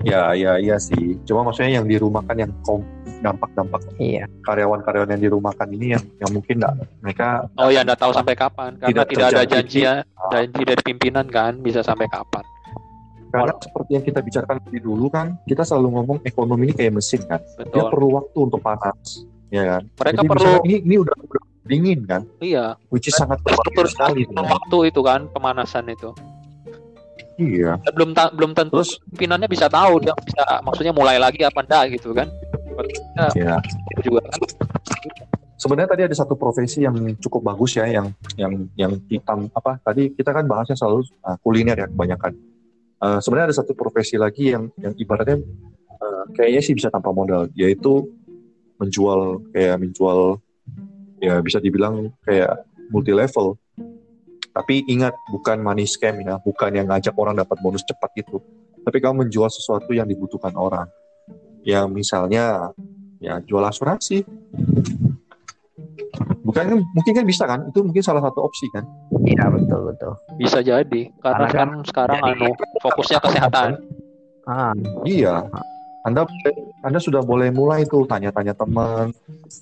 ya, 0.01 0.33
ya, 0.33 0.51
iya 0.57 0.77
sih. 0.77 1.21
Cuma 1.23 1.45
maksudnya 1.45 1.77
yang 1.77 1.85
dirumahkan 1.85 2.33
yang 2.35 2.51
kom- 2.65 2.85
dampak-dampak 3.21 3.81
iya. 4.01 4.25
karyawan-karyawan 4.43 5.13
yang 5.13 5.21
dirumahkan 5.29 5.67
ini 5.71 5.93
yang, 5.93 6.03
yang 6.17 6.31
mungkin 6.33 6.57
nggak 6.57 6.75
mereka 7.05 7.45
Oh 7.61 7.69
ya, 7.69 7.85
nggak 7.85 8.01
tahu 8.01 8.11
sampai 8.11 8.33
kapan 8.33 8.75
karena 8.81 8.89
Tidak 8.89 9.05
tidak, 9.13 9.27
ada 9.29 9.41
janji 9.45 9.79
ya, 9.85 9.93
janji 10.33 10.61
dari 10.65 10.81
pimpinan 10.81 11.25
kan 11.29 11.61
bisa 11.61 11.85
sampai 11.85 12.09
kapan. 12.09 12.43
karena 13.31 13.55
seperti 13.63 13.91
yang 13.95 14.03
kita 14.03 14.19
bicarakan 14.19 14.59
di 14.67 14.79
dulu 14.83 15.07
kan, 15.07 15.39
kita 15.47 15.63
selalu 15.63 15.87
ngomong 15.95 16.17
ekonomi 16.27 16.67
ini 16.67 16.73
kayak 16.75 16.99
mesin 16.99 17.23
kan, 17.23 17.39
dia 17.39 17.79
Betul. 17.79 17.87
perlu 17.87 18.07
waktu 18.19 18.37
untuk 18.43 18.59
panas, 18.59 19.23
ya 19.47 19.63
kan? 19.63 19.81
Mereka 19.87 20.19
Jadi 20.19 20.29
perlu 20.35 20.51
ini 20.67 20.75
ini 20.83 20.95
udah, 20.99 21.15
udah 21.15 21.43
dingin 21.63 21.99
kan, 22.03 22.27
iya, 22.43 22.75
which 22.91 23.07
is 23.07 23.15
sangat 23.15 23.39
perlu 23.39 23.55
berbahaya 23.71 23.87
sekali. 23.87 24.27
waktu 24.35 24.77
itu 24.91 24.99
kan 24.99 25.31
pemanasan 25.31 25.87
itu. 25.87 26.11
Iya. 27.39 27.79
Belum 27.95 28.11
ta- 28.13 28.29
belum 28.29 28.51
tentu 28.53 28.83
Terus 28.83 28.99
pimpinannya 29.15 29.47
bisa 29.49 29.65
tahu 29.71 30.03
dia 30.03 30.13
bisa 30.21 30.43
maksudnya 30.61 30.93
mulai 30.93 31.17
lagi 31.17 31.41
apa 31.41 31.63
enggak 31.63 31.97
gitu 31.97 32.13
kan. 32.13 32.27
Ya 33.37 33.57
Itu 33.95 34.01
juga 34.11 34.21
kan. 34.25 34.39
sebenarnya 35.57 35.89
tadi 35.93 36.03
ada 36.09 36.15
satu 36.17 36.33
profesi 36.35 36.83
yang 36.83 36.95
cukup 37.21 37.53
bagus 37.53 37.77
ya 37.77 37.85
yang 37.87 38.13
yang 38.37 38.53
yang 38.77 38.91
hitam. 39.07 39.49
Apa? 39.53 39.77
Tadi 39.81 40.13
kita 40.13 40.33
kan 40.33 40.45
bahasnya 40.49 40.77
selalu 40.77 41.05
uh, 41.25 41.37
kuliner 41.41 41.77
ya 41.77 41.87
kebanyakan. 41.89 42.33
Uh, 43.01 43.19
sebenarnya 43.21 43.53
ada 43.53 43.57
satu 43.57 43.73
profesi 43.73 44.17
lagi 44.17 44.53
yang 44.53 44.69
yang 44.77 44.93
ibaratnya 44.97 45.41
uh, 46.01 46.23
kayaknya 46.37 46.61
sih 46.61 46.73
bisa 46.77 46.93
tanpa 46.93 47.09
modal 47.09 47.49
yaitu 47.57 48.05
menjual 48.81 49.41
kayak 49.53 49.77
menjual 49.77 50.41
ya 51.21 51.37
bisa 51.41 51.61
dibilang 51.61 52.09
kayak 52.25 52.65
multi 52.89 53.13
level 53.13 53.57
tapi 54.51 54.83
ingat 54.89 55.15
bukan 55.31 55.63
money 55.63 55.87
scam 55.87 56.19
ya 56.25 56.41
bukan 56.41 56.75
yang 56.75 56.89
ngajak 56.89 57.15
orang 57.15 57.37
dapat 57.37 57.55
bonus 57.61 57.85
cepat 57.87 58.09
gitu 58.17 58.41
tapi 58.81 58.97
kamu 58.97 59.25
menjual 59.25 59.47
sesuatu 59.47 59.93
yang 59.93 60.09
dibutuhkan 60.09 60.51
orang 60.57 60.89
yang 61.63 61.89
misalnya 61.89 62.73
ya 63.17 63.37
jual 63.39 63.61
asuransi 63.61 64.25
bukan 66.41 66.63
kan 66.67 66.77
mungkin 66.91 67.13
kan 67.13 67.25
bisa 67.25 67.43
kan 67.45 67.59
itu 67.65 67.79
mungkin 67.79 68.01
salah 68.01 68.19
satu 68.19 68.41
opsi 68.41 68.65
kan 68.69 68.83
Iya 69.21 69.47
betul 69.47 69.79
betul. 69.87 70.13
Bisa 70.35 70.59
jadi 70.59 71.01
karena 71.15 71.47
Karena 71.47 71.47
kan 71.53 71.69
sekarang 71.85 72.19
jadi- 72.19 72.41
anu 72.41 72.49
fokusnya 72.81 73.19
kesehatan. 73.21 73.69
Ah, 74.43 74.73
iya 75.03 75.45
anda 76.01 76.25
anda 76.81 76.97
sudah 76.97 77.21
boleh 77.21 77.49
mulai 77.49 77.85
tuh 77.85 78.03
tanya-tanya 78.03 78.51
teman 78.51 79.13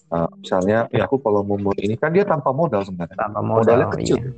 Uh, 0.08 0.26
misalnya 0.38 0.86
ya 0.90 1.06
aku 1.06 1.18
kalau 1.18 1.42
mau 1.42 1.58
mulai 1.60 1.82
ini 1.84 1.94
kan 1.94 2.10
dia 2.10 2.22
tanpa 2.22 2.50
modal 2.50 2.82
sebenarnya 2.82 3.14
tanpa 3.16 3.42
modalnya 3.42 3.86
modal. 3.86 3.94
kecil 3.98 4.18
Iya. 4.18 4.32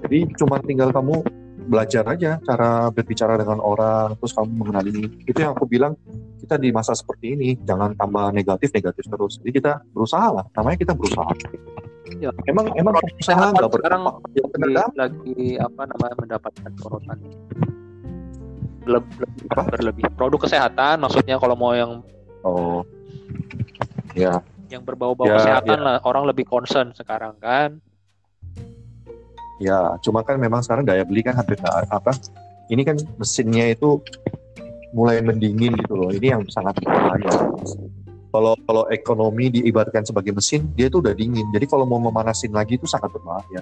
jadi 0.00 0.18
cuma 0.34 0.58
tinggal 0.60 0.90
kamu 0.90 1.22
belajar 1.68 2.04
aja 2.08 2.40
cara 2.40 2.88
berbicara 2.88 3.36
dengan 3.36 3.60
orang 3.60 4.16
terus 4.16 4.32
kamu 4.32 4.50
mengenal 4.64 4.84
ini 4.88 5.04
itu 5.28 5.38
yang 5.38 5.52
aku 5.52 5.68
bilang 5.68 5.92
kita 6.40 6.56
di 6.56 6.72
masa 6.72 6.96
seperti 6.96 7.36
ini 7.36 7.48
jangan 7.62 7.94
tambah 7.94 8.32
negatif 8.32 8.72
negatif 8.72 9.04
terus. 9.06 9.38
Jadi 9.38 9.50
kita 9.60 9.72
berusaha 9.92 10.40
lah. 10.40 10.44
Namanya 10.56 10.78
kita 10.80 10.92
berusaha. 10.96 11.30
Ya. 12.18 12.34
emang 12.50 12.74
emang 12.74 12.98
usaha 13.22 13.54
nggak 13.54 13.70
sekarang 13.70 14.02
berdampak 14.02 14.50
benar 14.50 14.90
lagi, 14.90 14.98
lagi 14.98 15.40
apa 15.62 15.82
namanya 15.86 16.14
mendapatkan 16.18 16.70
sorotan 16.82 17.18
Leb- 18.82 19.14
lebih 19.14 19.46
Apa? 19.54 19.62
berlebih. 19.70 20.04
Produk 20.18 20.40
kesehatan 20.42 21.06
maksudnya 21.06 21.38
kalau 21.38 21.54
mau 21.54 21.70
yang 21.70 22.02
oh. 22.42 22.82
Ya. 24.18 24.42
Yang 24.66 24.90
berbau-bau 24.90 25.30
Ya, 25.30 25.38
kesehatan 25.38 25.86
lah 25.86 26.02
orang 26.02 26.26
lebih 26.26 26.50
concern 26.50 26.90
sekarang 26.98 27.38
kan 27.38 27.78
Ya, 29.60 30.00
cuma 30.00 30.24
kan 30.24 30.40
memang 30.40 30.64
sekarang 30.64 30.88
daya 30.88 31.04
beli 31.04 31.20
kan 31.20 31.36
hampir 31.36 31.60
nggak 31.60 31.92
apa. 31.92 32.16
Ini 32.72 32.80
kan 32.80 32.96
mesinnya 33.20 33.68
itu 33.68 34.00
mulai 34.96 35.20
mendingin 35.20 35.76
gitu 35.76 35.94
loh. 36.00 36.08
Ini 36.08 36.38
yang 36.38 36.42
sangat 36.48 36.80
berbahaya. 36.80 37.30
Kalau 38.30 38.54
kalau 38.64 38.84
ekonomi 38.88 39.50
diibaratkan 39.60 40.06
sebagai 40.06 40.32
mesin, 40.32 40.70
dia 40.72 40.88
itu 40.88 41.02
udah 41.02 41.12
dingin. 41.12 41.44
Jadi 41.52 41.66
kalau 41.68 41.84
mau 41.84 42.00
memanasin 42.00 42.54
lagi 42.54 42.78
itu 42.78 42.86
sangat 42.86 43.12
berbahaya. 43.12 43.60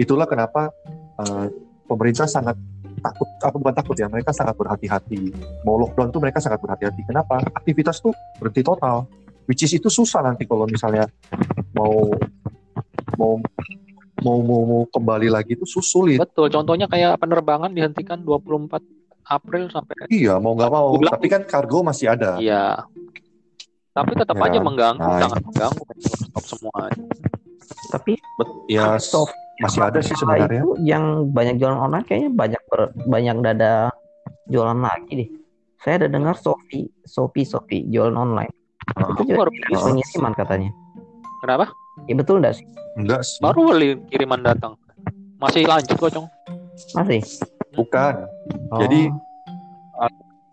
Itulah 0.00 0.26
kenapa 0.26 0.74
eh, 1.22 1.46
pemerintah 1.86 2.26
sangat 2.26 2.56
takut, 2.98 3.28
apa 3.40 3.54
bukan 3.54 3.74
takut 3.78 3.96
ya, 3.96 4.10
mereka 4.10 4.34
sangat 4.34 4.58
berhati-hati. 4.58 5.30
Mau 5.62 5.78
lockdown 5.78 6.10
tuh 6.10 6.20
mereka 6.24 6.42
sangat 6.42 6.58
berhati-hati. 6.58 7.06
Kenapa? 7.06 7.38
Aktivitas 7.54 8.02
tuh 8.02 8.10
berhenti 8.42 8.64
total. 8.66 9.06
Which 9.48 9.64
is 9.64 9.72
itu 9.72 9.88
susah 9.88 10.20
nanti 10.24 10.44
kalau 10.44 10.68
misalnya 10.68 11.08
mau 11.72 12.12
mau 13.16 13.40
mau 14.20 14.38
mau, 14.40 14.62
mau 14.62 14.82
kembali 14.86 15.28
lagi 15.28 15.52
itu 15.52 15.64
sulit. 15.64 16.16
betul 16.16 16.48
contohnya 16.48 16.86
kayak 16.86 17.16
penerbangan 17.16 17.70
dihentikan 17.70 18.18
24 18.20 18.82
April 19.24 19.68
sampai 19.68 20.08
Iya, 20.08 20.36
mau 20.36 20.52
nggak 20.52 20.68
mau. 20.68 20.96
Bilang- 20.96 21.12
Tapi 21.12 21.26
kan 21.26 21.42
kargo 21.44 21.82
masih 21.82 22.08
ada. 22.08 22.36
iya 22.38 22.80
tapi 23.90 24.14
tetap 24.14 24.36
Ya, 24.36 24.44
aja 24.44 24.58
mengganggu 24.58 25.02
nah. 25.02 25.18
sangat 25.20 25.42
mengganggu 25.44 25.82
stop 25.98 26.44
semua 26.46 26.80
Tapi 27.88 28.12
Bet- 28.14 28.56
ya 28.68 28.94
Stop. 28.96 29.28
masih 29.58 29.80
ada 29.82 29.98
sih 29.98 30.12
setelah 30.12 30.38
sebenarnya. 30.38 30.62
itu 30.62 30.70
yang 30.82 31.04
banyak 31.28 31.54
jualan 31.56 31.78
online 31.80 32.04
kayaknya 32.04 32.30
banyak 32.32 32.62
ber- 32.64 32.94
banyak 33.04 33.36
dada 33.40 33.72
jualan 34.46 34.78
lagi 34.78 35.12
deh. 35.14 35.28
Saya 35.78 35.94
ada 35.96 36.08
dengar 36.08 36.34
Shopee, 36.34 36.88
Shopee, 37.04 37.44
Shopee 37.44 37.82
jualan 37.86 38.14
online. 38.14 38.52
Ah, 38.90 39.12
Itu 39.12 39.22
juga 39.26 39.46
Ah. 39.46 39.82
pengiriman 39.84 40.32
katanya. 40.32 40.70
kenapa 41.38 41.70
Ya 42.06 42.14
betul 42.14 42.38
enggak 42.38 42.62
sih? 42.62 42.66
Enggak 42.94 43.20
sih. 43.26 43.42
baru 43.42 43.60
beli 43.74 43.90
kiriman 44.12 44.40
datang 44.46 44.78
masih 45.38 45.66
lanjut 45.66 45.96
kok 45.98 46.10
Cong 46.14 46.28
Masih. 46.94 47.22
Bukan. 47.74 48.14
Oh. 48.70 48.78
Jadi 48.78 49.10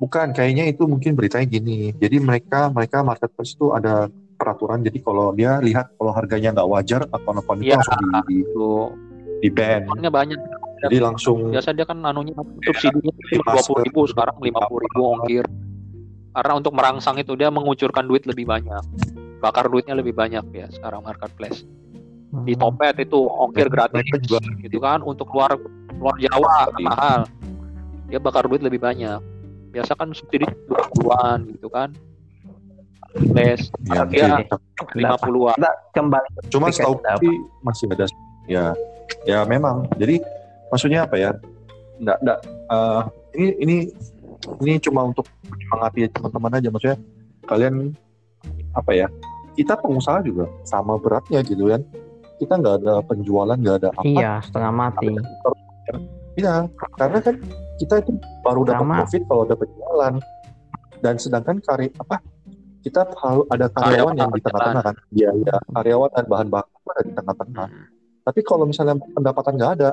bukan 0.01 0.33
kayaknya 0.33 0.65
itu 0.73 0.89
mungkin 0.89 1.13
beritanya 1.13 1.45
gini. 1.45 1.93
Jadi 2.01 2.17
mereka 2.17 2.69
mereka 2.73 3.05
marketplace 3.05 3.53
itu 3.53 3.71
ada 3.77 4.09
peraturan 4.35 4.83
jadi 4.83 4.99
kalau 4.99 5.31
dia 5.31 5.63
lihat 5.63 5.95
kalau 5.95 6.11
harganya 6.11 6.51
nggak 6.51 6.67
wajar 6.67 7.01
akun-akun 7.07 7.63
itu 7.63 7.71
Iya. 7.71 7.79
langsung 7.79 7.97
di, 8.03 8.09
di, 8.27 8.35
itu 8.43 8.69
di 9.39 9.49
ban. 9.49 9.81
uangnya 9.87 10.11
banyak 10.11 10.39
Jadi 10.85 10.97
langsung 11.01 11.37
biasa 11.55 11.71
dia 11.71 11.87
kan 11.87 12.03
anunya 12.03 12.35
subsidinya 12.67 13.09
dua 13.31 13.63
puluh 13.63 13.81
ribu 13.87 14.01
sekarang 14.11 14.35
lima 14.43 14.59
puluh 14.67 14.83
ribu 14.85 15.01
ongkir 15.17 15.45
karena 16.35 16.53
untuk 16.59 16.75
merangsang 16.75 17.15
itu 17.15 17.31
dia 17.39 17.47
mengucurkan 17.47 18.05
duit 18.05 18.27
lebih 18.27 18.43
banyak 18.43 18.83
bakar 19.45 19.69
duitnya 19.69 19.93
lebih 19.93 20.17
banyak 20.17 20.41
ya 20.49 20.65
sekarang 20.73 21.05
marketplace. 21.05 21.61
Di 22.43 22.57
Hmm. 22.57 22.61
Topet 22.65 22.97
itu 22.97 23.19
ongkir 23.29 23.69
gratis 23.69 24.01
juga 24.25 24.41
gitu 24.57 24.81
kan. 24.81 25.05
Untuk 25.05 25.29
luar 25.29 25.53
luar 26.01 26.17
Jawa 26.17 26.73
kan 26.73 26.81
mahal. 26.81 27.19
Dia 28.09 28.17
bakar 28.17 28.49
duit 28.49 28.65
lebih 28.65 28.81
banyak. 28.81 29.21
Biasa 29.69 29.93
kan 29.93 30.09
subsidi 30.17 30.49
dua 30.65 30.81
puluhan 30.97 31.45
gitu 31.53 31.69
kan. 31.69 31.93
Les 33.31 33.69
Ya, 33.87 34.03
dia 34.09 34.25
mungkin. 34.43 34.97
lima 34.97 35.15
puluhan. 35.21 35.55
Kembali 35.93 36.27
Cuma 36.51 36.73
setahu 36.73 36.99
masih 37.63 37.85
ada 37.93 38.09
ya 38.49 38.73
ya 39.23 39.45
memang. 39.47 39.87
Jadi 39.95 40.19
maksudnya 40.73 41.05
apa 41.07 41.15
ya? 41.15 41.31
Enggak 42.01 42.17
enggak. 42.19 42.39
Eh, 42.43 43.01
ini 43.37 43.47
ini 43.63 43.75
ini 44.65 44.73
cuma 44.83 45.07
untuk 45.07 45.23
menyemangati 45.47 46.11
teman-teman 46.11 46.51
aja. 46.59 46.67
Maksudnya 46.73 46.97
kalian 47.47 47.95
apa 48.75 48.91
ya? 48.91 49.07
Kita 49.55 49.73
pengusaha 49.79 50.19
juga 50.21 50.45
sama 50.67 50.99
beratnya 50.99 51.39
gitu 51.41 51.71
kan. 51.71 51.81
Kita 52.35 52.59
nggak 52.59 52.75
ada 52.83 52.93
penjualan, 53.07 53.55
nggak 53.55 53.77
ada 53.79 53.89
apa. 53.95 54.03
Iya, 54.03 54.31
setengah 54.43 54.71
mati. 54.75 55.07
Iya, 56.35 56.67
karena 56.99 57.19
kan 57.23 57.35
kita 57.79 58.03
itu 58.03 58.11
baru 58.43 58.67
dapat 58.67 58.83
Sama. 58.83 58.95
profit 59.03 59.23
kalau 59.31 59.43
dapat 59.47 59.67
jualan. 59.71 60.13
Dan 60.99 61.15
sedangkan 61.15 61.57
karya 61.63 61.91
apa? 62.01 62.19
Kita 62.83 63.07
harus 63.07 63.47
ada 63.49 63.65
karyawan 63.71 63.87
Karyawan 63.87 64.15
yang 64.19 64.31
di 64.35 64.41
tengah-tengah 64.43 64.83
kan. 64.83 64.95
Iya, 65.15 65.29
iya. 65.41 65.55
Karyawan 65.71 66.11
dan 66.11 66.25
bahan 66.27 66.47
baku 66.51 66.77
ada 66.91 67.01
di 67.07 67.13
tengah-tengah. 67.15 67.67
Hmm. 67.71 67.85
Tapi 68.25 68.39
kalau 68.41 68.65
misalnya 68.65 68.95
pendapatan 69.13 69.53
nggak 69.53 69.71
ada, 69.79 69.89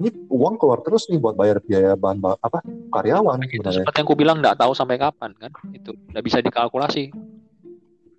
ini 0.00 0.08
uang 0.32 0.56
keluar 0.58 0.80
terus 0.82 1.06
nih 1.12 1.20
buat 1.20 1.36
bayar 1.36 1.60
biaya 1.62 1.94
bahan 1.94 2.18
ba- 2.18 2.40
apa 2.40 2.64
karyawan 2.90 3.38
itu 3.46 3.60
sebenarnya. 3.60 3.84
seperti 3.84 3.98
yang 4.00 4.08
aku 4.08 4.14
bilang 4.16 4.36
nggak 4.42 4.56
tahu 4.58 4.72
sampai 4.74 4.96
kapan 4.98 5.30
kan 5.38 5.52
itu 5.70 5.90
nggak 6.10 6.24
bisa 6.24 6.38
dikalkulasi 6.42 7.14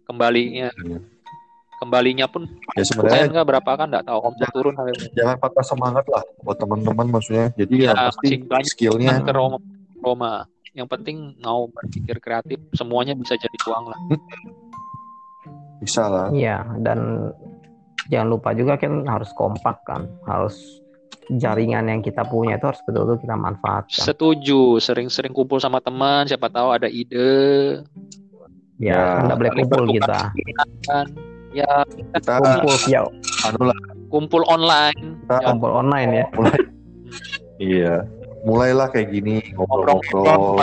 kembalinya 0.05 0.69
Iya. 0.71 0.99
kembalinya 1.75 2.25
pun 2.31 2.47
Ya 2.77 2.83
sebenarnya 2.87 3.27
nggak 3.35 3.47
berapa 3.51 3.71
kan 3.75 3.87
nggak 3.91 4.05
tahu 4.07 4.19
omset 4.31 4.49
turun 4.55 4.73
sampai 4.79 4.95
jangan 5.11 5.35
patah 5.41 5.65
semangat 5.65 6.05
lah 6.07 6.23
buat 6.39 6.55
teman-teman 6.55 7.07
maksudnya. 7.19 7.51
Jadi 7.57 7.73
Ya, 7.83 7.91
yang 7.91 8.07
pasti 8.09 8.27
skillnya 8.71 9.19
ke 9.25 9.31
Roma, 9.35 9.57
Roma 9.99 10.31
yang 10.71 10.87
penting 10.87 11.35
mau 11.43 11.67
berpikir 11.71 12.19
kreatif 12.19 12.59
semuanya 12.75 13.15
bisa 13.15 13.35
jadi 13.35 13.57
uang 13.67 13.85
lah 13.91 13.99
bisa 15.79 16.07
lah. 16.07 16.27
Iya, 16.31 16.63
dan 16.81 17.29
jangan 18.07 18.27
lupa 18.31 18.55
juga 18.55 18.79
kan 18.79 19.03
harus 19.05 19.29
kompak 19.35 19.83
kan, 19.83 20.07
harus 20.25 20.55
jaringan 21.29 21.89
yang 21.89 22.01
kita 22.05 22.21
punya 22.21 22.57
itu 22.57 22.69
harus 22.69 22.81
betul-betul 22.85 23.17
kita 23.25 23.33
manfaatkan. 23.33 24.05
setuju 24.05 24.77
sering-sering 24.77 25.33
kumpul 25.33 25.57
sama 25.57 25.81
teman 25.81 26.29
siapa 26.29 26.53
tahu 26.53 26.69
ada 26.69 26.85
ide 26.85 27.81
Ya, 28.85 28.93
Ya, 28.93 29.25
nggak 29.25 29.37
boleh 29.39 29.51
saling 29.51 29.65
kumpul 29.65 29.83
kita. 29.89 30.19
kan 30.85 31.07
ya 31.51 31.71
Kita 31.87 32.35
Kumpul 32.37 32.75
via 32.85 33.01
anu 33.43 33.61
lah. 33.65 33.79
kumpul 34.07 34.43
online 34.45 34.99
Kita 35.17 35.35
ya, 35.35 35.45
kumpul 35.49 35.71
online 35.73 36.09
ya. 36.13 36.25
mulai 36.31 36.59
iya 37.57 37.93
mulailah 38.43 38.87
kayak 38.87 39.09
gini 39.09 39.41
ngobrol-ngobrol 39.55 40.61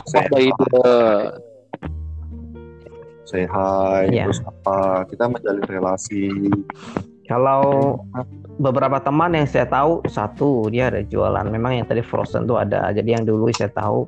say 3.25 3.43
hi 3.45 4.07
Iya. 4.07 4.29
terus 4.29 4.41
apa 4.43 4.77
kita 5.09 5.25
menjalin 5.27 5.65
relasi 5.67 6.29
Kalau 7.23 7.97
beberapa 8.61 9.01
teman 9.01 9.33
yang 9.33 9.49
saya 9.49 9.65
tahu 9.65 10.05
satu 10.05 10.69
dia 10.69 10.93
ada 10.93 11.01
jualan. 11.01 11.49
Memang 11.49 11.73
yang 11.75 11.87
tadi 11.89 12.03
frozen 12.03 12.45
tuh 12.45 12.61
ada. 12.61 12.93
Jadi 12.93 13.09
yang 13.09 13.25
dulu 13.25 13.49
saya 13.49 13.73
tahu 13.73 14.05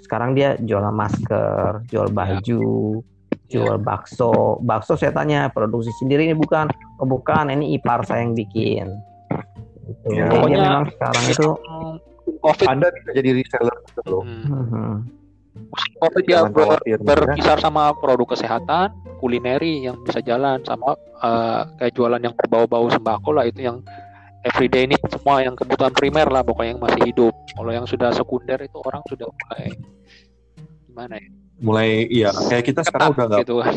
sekarang 0.00 0.32
dia 0.32 0.56
jualan 0.56 0.88
masker, 0.88 1.84
jual 1.84 2.08
baju, 2.08 3.02
jual 3.48 3.76
bakso. 3.78 4.58
Bakso 4.60 4.94
saya 4.94 5.10
tanya 5.10 5.46
produksi 5.48 5.94
sendiri 5.96 6.26
ini 6.26 6.34
bukan? 6.34 6.66
Oh 6.98 7.06
bukan, 7.06 7.50
ini 7.50 7.74
ipar 7.74 8.02
saya 8.02 8.22
yang 8.22 8.34
bikin. 8.34 8.86
Gitu. 9.86 10.08
Ya. 10.12 10.26
Jadi 10.26 10.34
Pokoknya- 10.34 10.62
memang 10.62 10.84
sekarang 10.90 11.24
itu 11.30 11.48
Hmm, 11.62 11.94
covid 12.42 12.66
anda 12.66 12.86
bisa 12.90 13.10
jadi 13.14 13.30
reseller 13.32 13.76
gitu 13.86 14.02
loh 14.06 14.22
hmm, 14.26 14.50
mhm. 14.50 14.94
covid 16.02 16.24
dia 16.26 16.42
Jangan 16.42 16.50
ber- 16.50 16.66
khawatir, 16.66 16.96
berkisar 16.98 17.58
sama 17.62 17.94
produk 17.94 18.34
kesehatan 18.34 18.90
kulineri 19.22 19.86
yang 19.86 19.94
bisa 20.02 20.18
jalan 20.20 20.58
sama 20.66 20.98
eh, 21.22 21.60
kayak 21.78 21.94
jualan 21.94 22.18
yang 22.18 22.34
berbau-bau 22.34 22.90
sembako 22.90 23.30
lah 23.30 23.46
itu 23.46 23.62
yang 23.62 23.78
everyday 24.42 24.90
need 24.90 24.98
semua 25.06 25.38
yang 25.38 25.54
kebutuhan 25.54 25.94
primer 25.94 26.26
lah 26.26 26.42
pokoknya 26.42 26.74
yang 26.74 26.82
masih 26.82 27.02
hidup 27.06 27.34
kalau 27.54 27.70
yang 27.70 27.86
sudah 27.86 28.10
sekunder 28.10 28.58
itu 28.58 28.76
orang 28.82 29.02
sudah 29.06 29.26
mulai 29.30 29.70
gimana 30.90 31.14
ya 31.14 31.30
mulai 31.56 32.04
iya 32.06 32.30
kayak 32.32 32.64
kita 32.68 32.80
sekarang 32.84 33.16
udah 33.16 33.26
nggak 33.32 33.40
gitu. 33.44 33.54
udah 33.56 33.72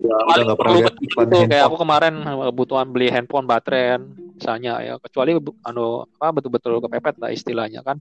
udah 0.00 0.18
Paling 0.26 0.44
nggak 0.46 0.58
pernah 0.58 0.72
perlu 0.72 0.80
lihat 0.80 0.94
betul 0.94 1.04
iklan 1.06 1.26
gitu, 1.26 1.50
kayak 1.50 1.64
aku 1.66 1.76
kemarin 1.76 2.14
kebutuhan 2.24 2.86
beli 2.94 3.08
handphone 3.10 3.46
baterai 3.46 4.00
misalnya 4.36 4.72
ya. 4.80 4.94
Kecuali 5.02 5.30
anu 5.64 5.86
apa 6.16 6.26
betul-betul 6.32 6.80
kepepet 6.80 7.16
lah 7.20 7.30
istilahnya 7.32 7.80
kan. 7.84 7.96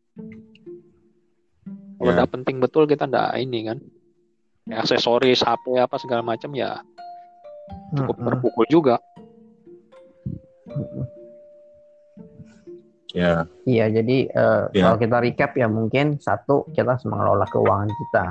Kalau 1.95 2.11
Ya. 2.11 2.15
udah 2.21 2.27
penting 2.27 2.59
betul 2.59 2.85
kita 2.85 3.07
ndak 3.07 3.39
ini 3.39 3.65
kan. 3.65 3.77
Ya, 4.65 4.81
aksesoris 4.81 5.45
HP 5.45 5.77
apa 5.77 5.95
segala 6.01 6.25
macam 6.25 6.49
ya 6.53 6.81
cukup 7.93 8.17
Mhm. 8.17 8.25
terpukul 8.25 8.65
juga 8.69 8.95
ya 13.15 13.47
Iya, 13.63 13.85
jadi 13.89 14.17
eh, 14.27 14.63
Ya. 14.75 14.83
kalau 14.85 14.97
kita 14.99 15.17
recap 15.23 15.51
ya 15.55 15.65
mungkin 15.65 16.19
satu 16.19 16.67
kita 16.69 16.99
harus 16.99 17.07
mengelola 17.07 17.47
keuangan 17.47 17.87
kita. 17.89 18.25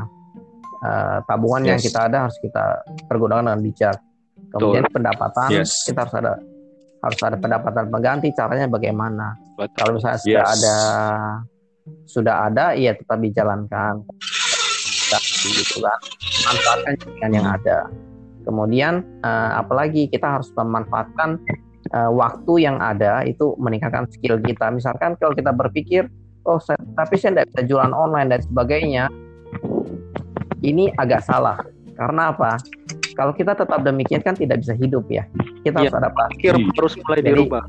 Eh, 0.85 1.19
tabungan 1.25 1.63
yang 1.65 1.81
Yes. 1.81 1.89
kita 1.89 2.13
ada 2.13 2.29
harus 2.29 2.37
kita 2.39 2.65
pergunakan 3.09 3.43
dengan 3.49 3.61
bijak. 3.65 3.97
Kemudian 4.53 4.85
pendapatan 4.93 5.49
Yes. 5.51 5.89
kita 5.89 6.05
harus 6.05 6.15
ada 6.21 6.33
harus 7.01 7.21
ada 7.21 7.37
pendapatan 7.41 7.85
pengganti. 7.89 8.29
Caranya 8.37 8.69
bagaimana? 8.69 9.33
Betul. 9.57 9.75
Kalau 9.81 9.93
misalnya 9.97 10.21
sudah 10.21 10.45
Yes. 10.45 10.53
ada 10.55 10.77
sudah 12.05 12.35
ada, 12.49 12.65
ya 12.77 12.93
tetap 12.97 13.19
dijalankan. 13.21 14.05
Gitu 15.45 15.85
kan. 15.85 15.99
Manfaatkan 16.49 17.31
yang 17.33 17.45
ada. 17.49 17.89
Kemudian 18.45 19.01
eh, 19.25 19.51
apalagi 19.57 20.09
kita 20.09 20.37
harus 20.41 20.53
memanfaatkan 20.53 21.41
eh, 21.93 22.11
waktu 22.11 22.53
yang 22.65 22.81
ada 22.81 23.27
itu 23.27 23.53
meningkatkan 23.61 24.09
skill 24.09 24.41
kita. 24.41 24.71
Misalkan 24.73 25.19
kalau 25.21 25.37
kita 25.37 25.51
berpikir, 25.53 26.09
oh 26.49 26.57
saya, 26.61 26.79
tapi 26.97 27.19
saya 27.19 27.41
tidak 27.43 27.47
bisa 27.53 27.61
jualan 27.69 27.93
online 27.93 28.29
dan 28.33 28.41
sebagainya, 28.41 29.05
ini 30.65 30.89
agak 30.97 31.25
salah. 31.27 31.61
Karena 31.95 32.33
apa? 32.35 32.59
Kalau 33.15 33.31
kita 33.31 33.55
tetap 33.55 33.87
demikian 33.87 34.25
kan 34.25 34.35
tidak 34.35 34.65
bisa 34.65 34.75
hidup 34.75 35.07
ya. 35.07 35.23
Kita 35.63 35.79
Iya. 35.79 35.91
harus 35.93 35.95
adaptasi. 36.03 36.33
Pikir 36.43 36.55
harus 36.59 36.95
mulai 37.07 37.21
Jadi, 37.23 37.29
dirubah 37.31 37.65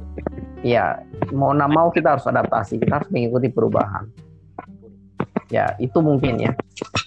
Ya, 0.66 0.98
mau 1.30 1.54
nggak 1.54 1.70
mau 1.70 1.94
kita 1.94 2.18
harus 2.18 2.26
adaptasi. 2.26 2.82
Kita 2.82 2.98
harus 2.98 3.10
mengikuti 3.14 3.54
perubahan. 3.54 4.10
Ya, 5.54 5.78
itu 5.78 6.02
mungkin 6.02 6.42
ya. 6.42 6.58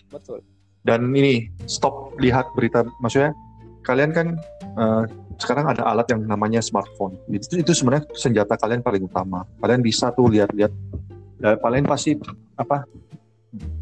betul 0.08 0.40
dan 0.88 1.12
ini 1.12 1.52
stop 1.68 2.16
lihat 2.16 2.48
berita 2.56 2.80
maksudnya 3.04 3.36
kalian 3.84 4.16
kan 4.16 4.26
eh, 4.80 5.02
sekarang 5.38 5.70
ada 5.70 5.86
alat 5.86 6.10
yang 6.10 6.26
namanya 6.26 6.58
smartphone. 6.58 7.14
Itu 7.30 7.62
itu 7.62 7.70
sebenarnya 7.70 8.10
senjata 8.12 8.58
kalian 8.58 8.82
paling 8.82 9.06
utama. 9.06 9.46
Kalian 9.62 9.80
bisa 9.80 10.10
tuh 10.10 10.26
lihat-lihat. 10.26 10.74
Dan 11.38 11.54
kalian 11.62 11.86
pasti 11.86 12.18
apa 12.58 12.82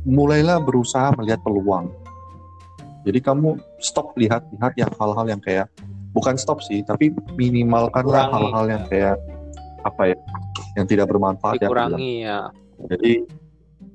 mulailah 0.05 0.61
berusaha 0.61 1.11
melihat 1.17 1.41
peluang. 1.41 1.89
Jadi 3.09 3.19
kamu 3.25 3.57
stop 3.81 4.13
lihat-lihat 4.21 4.73
yang 4.77 4.93
hal-hal 5.01 5.27
yang 5.27 5.41
kayak 5.41 5.67
bukan 6.13 6.37
stop 6.37 6.65
sih 6.65 6.81
tapi 6.81 7.13
minimalkanlah 7.37 8.33
hal-hal 8.33 8.65
yang 8.67 8.83
kayak 8.89 9.17
apa 9.85 10.13
ya 10.13 10.19
yang 10.77 10.87
tidak 10.89 11.07
bermanfaat 11.09 11.57
ya 11.57 11.69
dikurangi 11.69 12.13
ya. 12.25 12.41
Jadi 12.89 13.25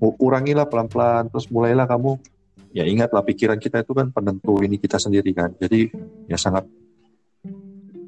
ku- 0.02 0.16
kurangilah 0.18 0.66
pelan-pelan, 0.66 1.30
terus 1.30 1.46
mulailah 1.54 1.86
kamu 1.86 2.18
ya 2.72 2.88
ingatlah 2.88 3.22
pikiran 3.22 3.60
kita 3.60 3.84
itu 3.84 3.92
kan 3.92 4.10
penentu 4.10 4.58
ini 4.64 4.80
kita 4.80 4.98
sendiri 4.98 5.30
kan. 5.36 5.54
Jadi 5.60 5.92
ya 6.32 6.40
sangat 6.40 6.66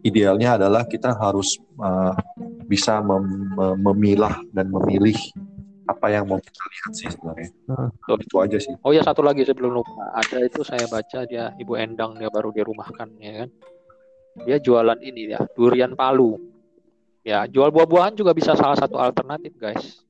idealnya 0.04 0.60
adalah 0.60 0.84
kita 0.86 1.16
harus 1.16 1.58
uh, 1.80 2.14
bisa 2.68 3.00
mem- 3.00 3.50
mem- 3.56 3.80
memilah 3.80 4.36
dan 4.52 4.68
memilih 4.70 5.16
apa 5.84 6.08
yang 6.12 6.24
mau 6.28 6.40
kita 6.40 6.64
lihat 6.64 6.92
sih 6.96 7.08
sebenarnya. 7.12 7.50
Hmm. 7.68 7.90
Itu 8.20 8.36
aja 8.40 8.58
sih. 8.60 8.74
oh 8.84 8.92
ya 8.96 9.04
satu 9.04 9.20
lagi 9.20 9.44
sebelum 9.44 9.84
lupa 9.84 10.16
ada 10.16 10.38
itu 10.40 10.64
saya 10.64 10.88
baca 10.88 11.28
dia 11.28 11.52
ibu 11.60 11.76
endang 11.76 12.16
dia 12.16 12.32
baru 12.32 12.56
dirumahkan 12.56 13.10
ya 13.20 13.44
kan 13.44 13.50
dia 14.48 14.58
jualan 14.64 15.00
ini 15.04 15.36
ya 15.36 15.40
durian 15.54 15.92
palu 15.94 16.40
ya 17.24 17.44
jual 17.52 17.68
buah-buahan 17.72 18.16
juga 18.16 18.32
bisa 18.32 18.56
salah 18.56 18.80
satu 18.80 18.96
alternatif 19.00 19.56
guys 19.60 20.04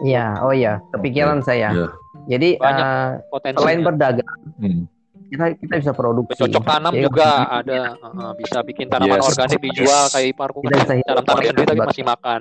Iya, 0.00 0.40
oh 0.40 0.48
iya, 0.56 0.80
kepikiran 0.96 1.44
saya. 1.44 1.76
Iya. 1.76 1.88
Jadi 2.24 2.56
Banyak 2.56 2.86
eh, 2.88 3.10
potensi 3.28 3.60
selain 3.60 3.80
berdagang, 3.84 4.40
Hmm. 4.56 4.88
Kita 5.30 5.44
kita 5.56 5.74
bisa 5.78 5.92
produksi. 5.92 6.34
cocok 6.36 6.62
tanam 6.62 6.92
Jadi, 6.92 7.04
juga 7.06 7.28
ada 7.48 7.80
uh, 7.96 8.32
bisa 8.34 8.58
bikin 8.60 8.86
tanaman 8.86 9.16
Yes. 9.16 9.28
organik 9.30 9.60
dijual 9.62 10.04
Yes. 10.04 10.12
kayak 10.12 10.26
iparku 10.28 10.58
Kita 10.60 10.74
kan 10.74 10.86
tanam 10.86 11.00
tanam 11.06 11.24
pakai 11.24 11.46
sendiri 11.46 11.64
tapi 11.64 11.80
masih 11.80 12.04
makan 12.04 12.40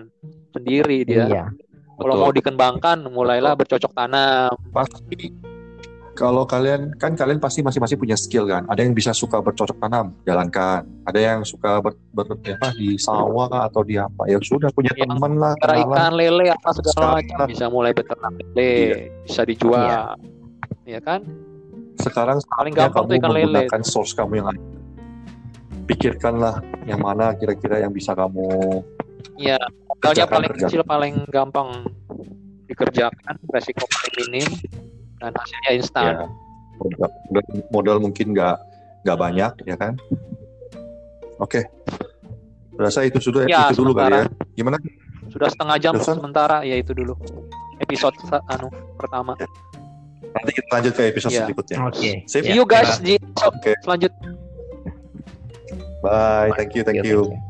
sendiri 0.50 0.98
dia 1.06 1.24
Iya. 1.24 1.44
kalau 1.96 2.14
mau 2.18 2.32
dikembangkan 2.32 2.98
mulailah 3.08 3.54
bercocok 3.54 3.92
tanam 3.94 4.52
pasti 4.70 5.30
kalau 6.12 6.44
kalian 6.44 6.92
kan 7.00 7.16
kalian 7.16 7.40
pasti 7.40 7.64
masing-masing 7.64 7.96
punya 7.96 8.20
skill 8.20 8.44
kan. 8.44 8.68
Ada 8.68 8.84
yang 8.84 8.92
bisa 8.92 9.16
suka 9.16 9.40
bercocok 9.40 9.80
tanam, 9.80 10.12
jalankan. 10.28 10.84
Ada 11.08 11.16
yang 11.16 11.40
suka 11.48 11.80
ber, 11.80 11.96
ber 12.12 12.28
apa 12.28 12.76
di 12.76 13.00
sawah 13.00 13.48
kah, 13.48 13.72
atau 13.72 13.88
di 13.88 13.96
apa. 13.96 14.28
Ya 14.28 14.36
sudah 14.44 14.68
punya 14.68 14.92
Yang 15.00 15.16
teman 15.16 15.40
lah, 15.40 15.56
kenalan. 15.56 15.88
ikan 15.88 16.12
lele 16.12 16.46
apa 16.52 16.70
segala 16.76 16.92
Sekarang- 16.92 17.16
macam 17.24 17.48
bisa 17.48 17.66
mulai 17.72 17.92
beternak 17.96 18.34
lele, 18.36 18.52
Iya. 18.60 18.96
bisa 19.24 19.42
dijual. 19.48 19.80
Iya. 19.80 20.02
Ya 20.84 21.00
kan? 21.00 21.24
Sekarang 22.00 22.38
Paling 22.42 22.72
saatnya 22.72 22.88
gampang 22.88 23.04
tuh 23.04 23.10
kamu 23.10 23.20
ikan 23.20 23.32
lele. 23.32 23.44
menggunakan 23.46 23.82
source 23.84 24.14
kamu 24.14 24.34
yang 24.36 24.48
lain. 24.50 24.62
Pikirkanlah 25.86 26.56
yang 26.86 27.00
mana 27.00 27.34
kira-kira 27.34 27.82
yang 27.82 27.90
bisa 27.90 28.14
kamu 28.14 28.46
Iya, 29.36 29.58
modalnya 29.86 30.26
paling 30.26 30.52
kerjakan. 30.52 30.68
kecil 30.68 30.82
paling 30.84 31.16
gampang 31.28 31.70
dikerjakan, 32.66 33.36
resiko 33.50 33.84
paling 33.84 34.16
minim 34.30 34.48
dan 35.18 35.32
hasilnya 35.34 35.72
instan. 35.74 36.04
ya 36.06 36.28
modal, 36.78 37.10
modal- 37.70 38.00
mungkin 38.00 38.32
nggak 38.32 38.56
nggak 39.02 39.18
banyak 39.18 39.52
ya 39.66 39.76
kan. 39.76 39.94
Oke. 41.38 41.68
Rasa 42.76 43.04
itu 43.04 43.20
sudah 43.20 43.44
Ya, 43.44 43.68
itu 43.68 43.84
dulu 43.84 43.92
kali 43.92 44.16
ya. 44.16 44.26
Gimana? 44.56 44.80
Sudah 45.28 45.52
setengah 45.52 45.76
jam 45.78 45.94
sementara 45.98 46.64
ya 46.64 46.76
itu 46.76 46.96
dulu. 46.96 47.16
Episode 47.78 48.16
anu 48.48 48.68
pertama. 48.96 49.36
Nanti 50.30 50.52
kita 50.54 50.70
lanjut 50.70 50.94
ke 50.94 51.02
episode 51.10 51.32
Iya. 51.34 51.40
selanjutnya. 51.46 51.78
Oke. 51.90 52.12
Sip. 52.30 52.42
See 52.46 52.54
you 52.54 52.66
guys 52.66 53.02
di 53.02 53.18
episode 53.18 53.56
Oke. 53.58 53.72
selanjutnya. 53.82 54.30
Bye. 56.00 56.52
Thank 56.56 56.78
you. 56.78 56.84
Thank 56.86 57.04
Iya, 57.04 57.12
you. 57.12 57.22
thank 57.28 57.36
you. 57.36 57.49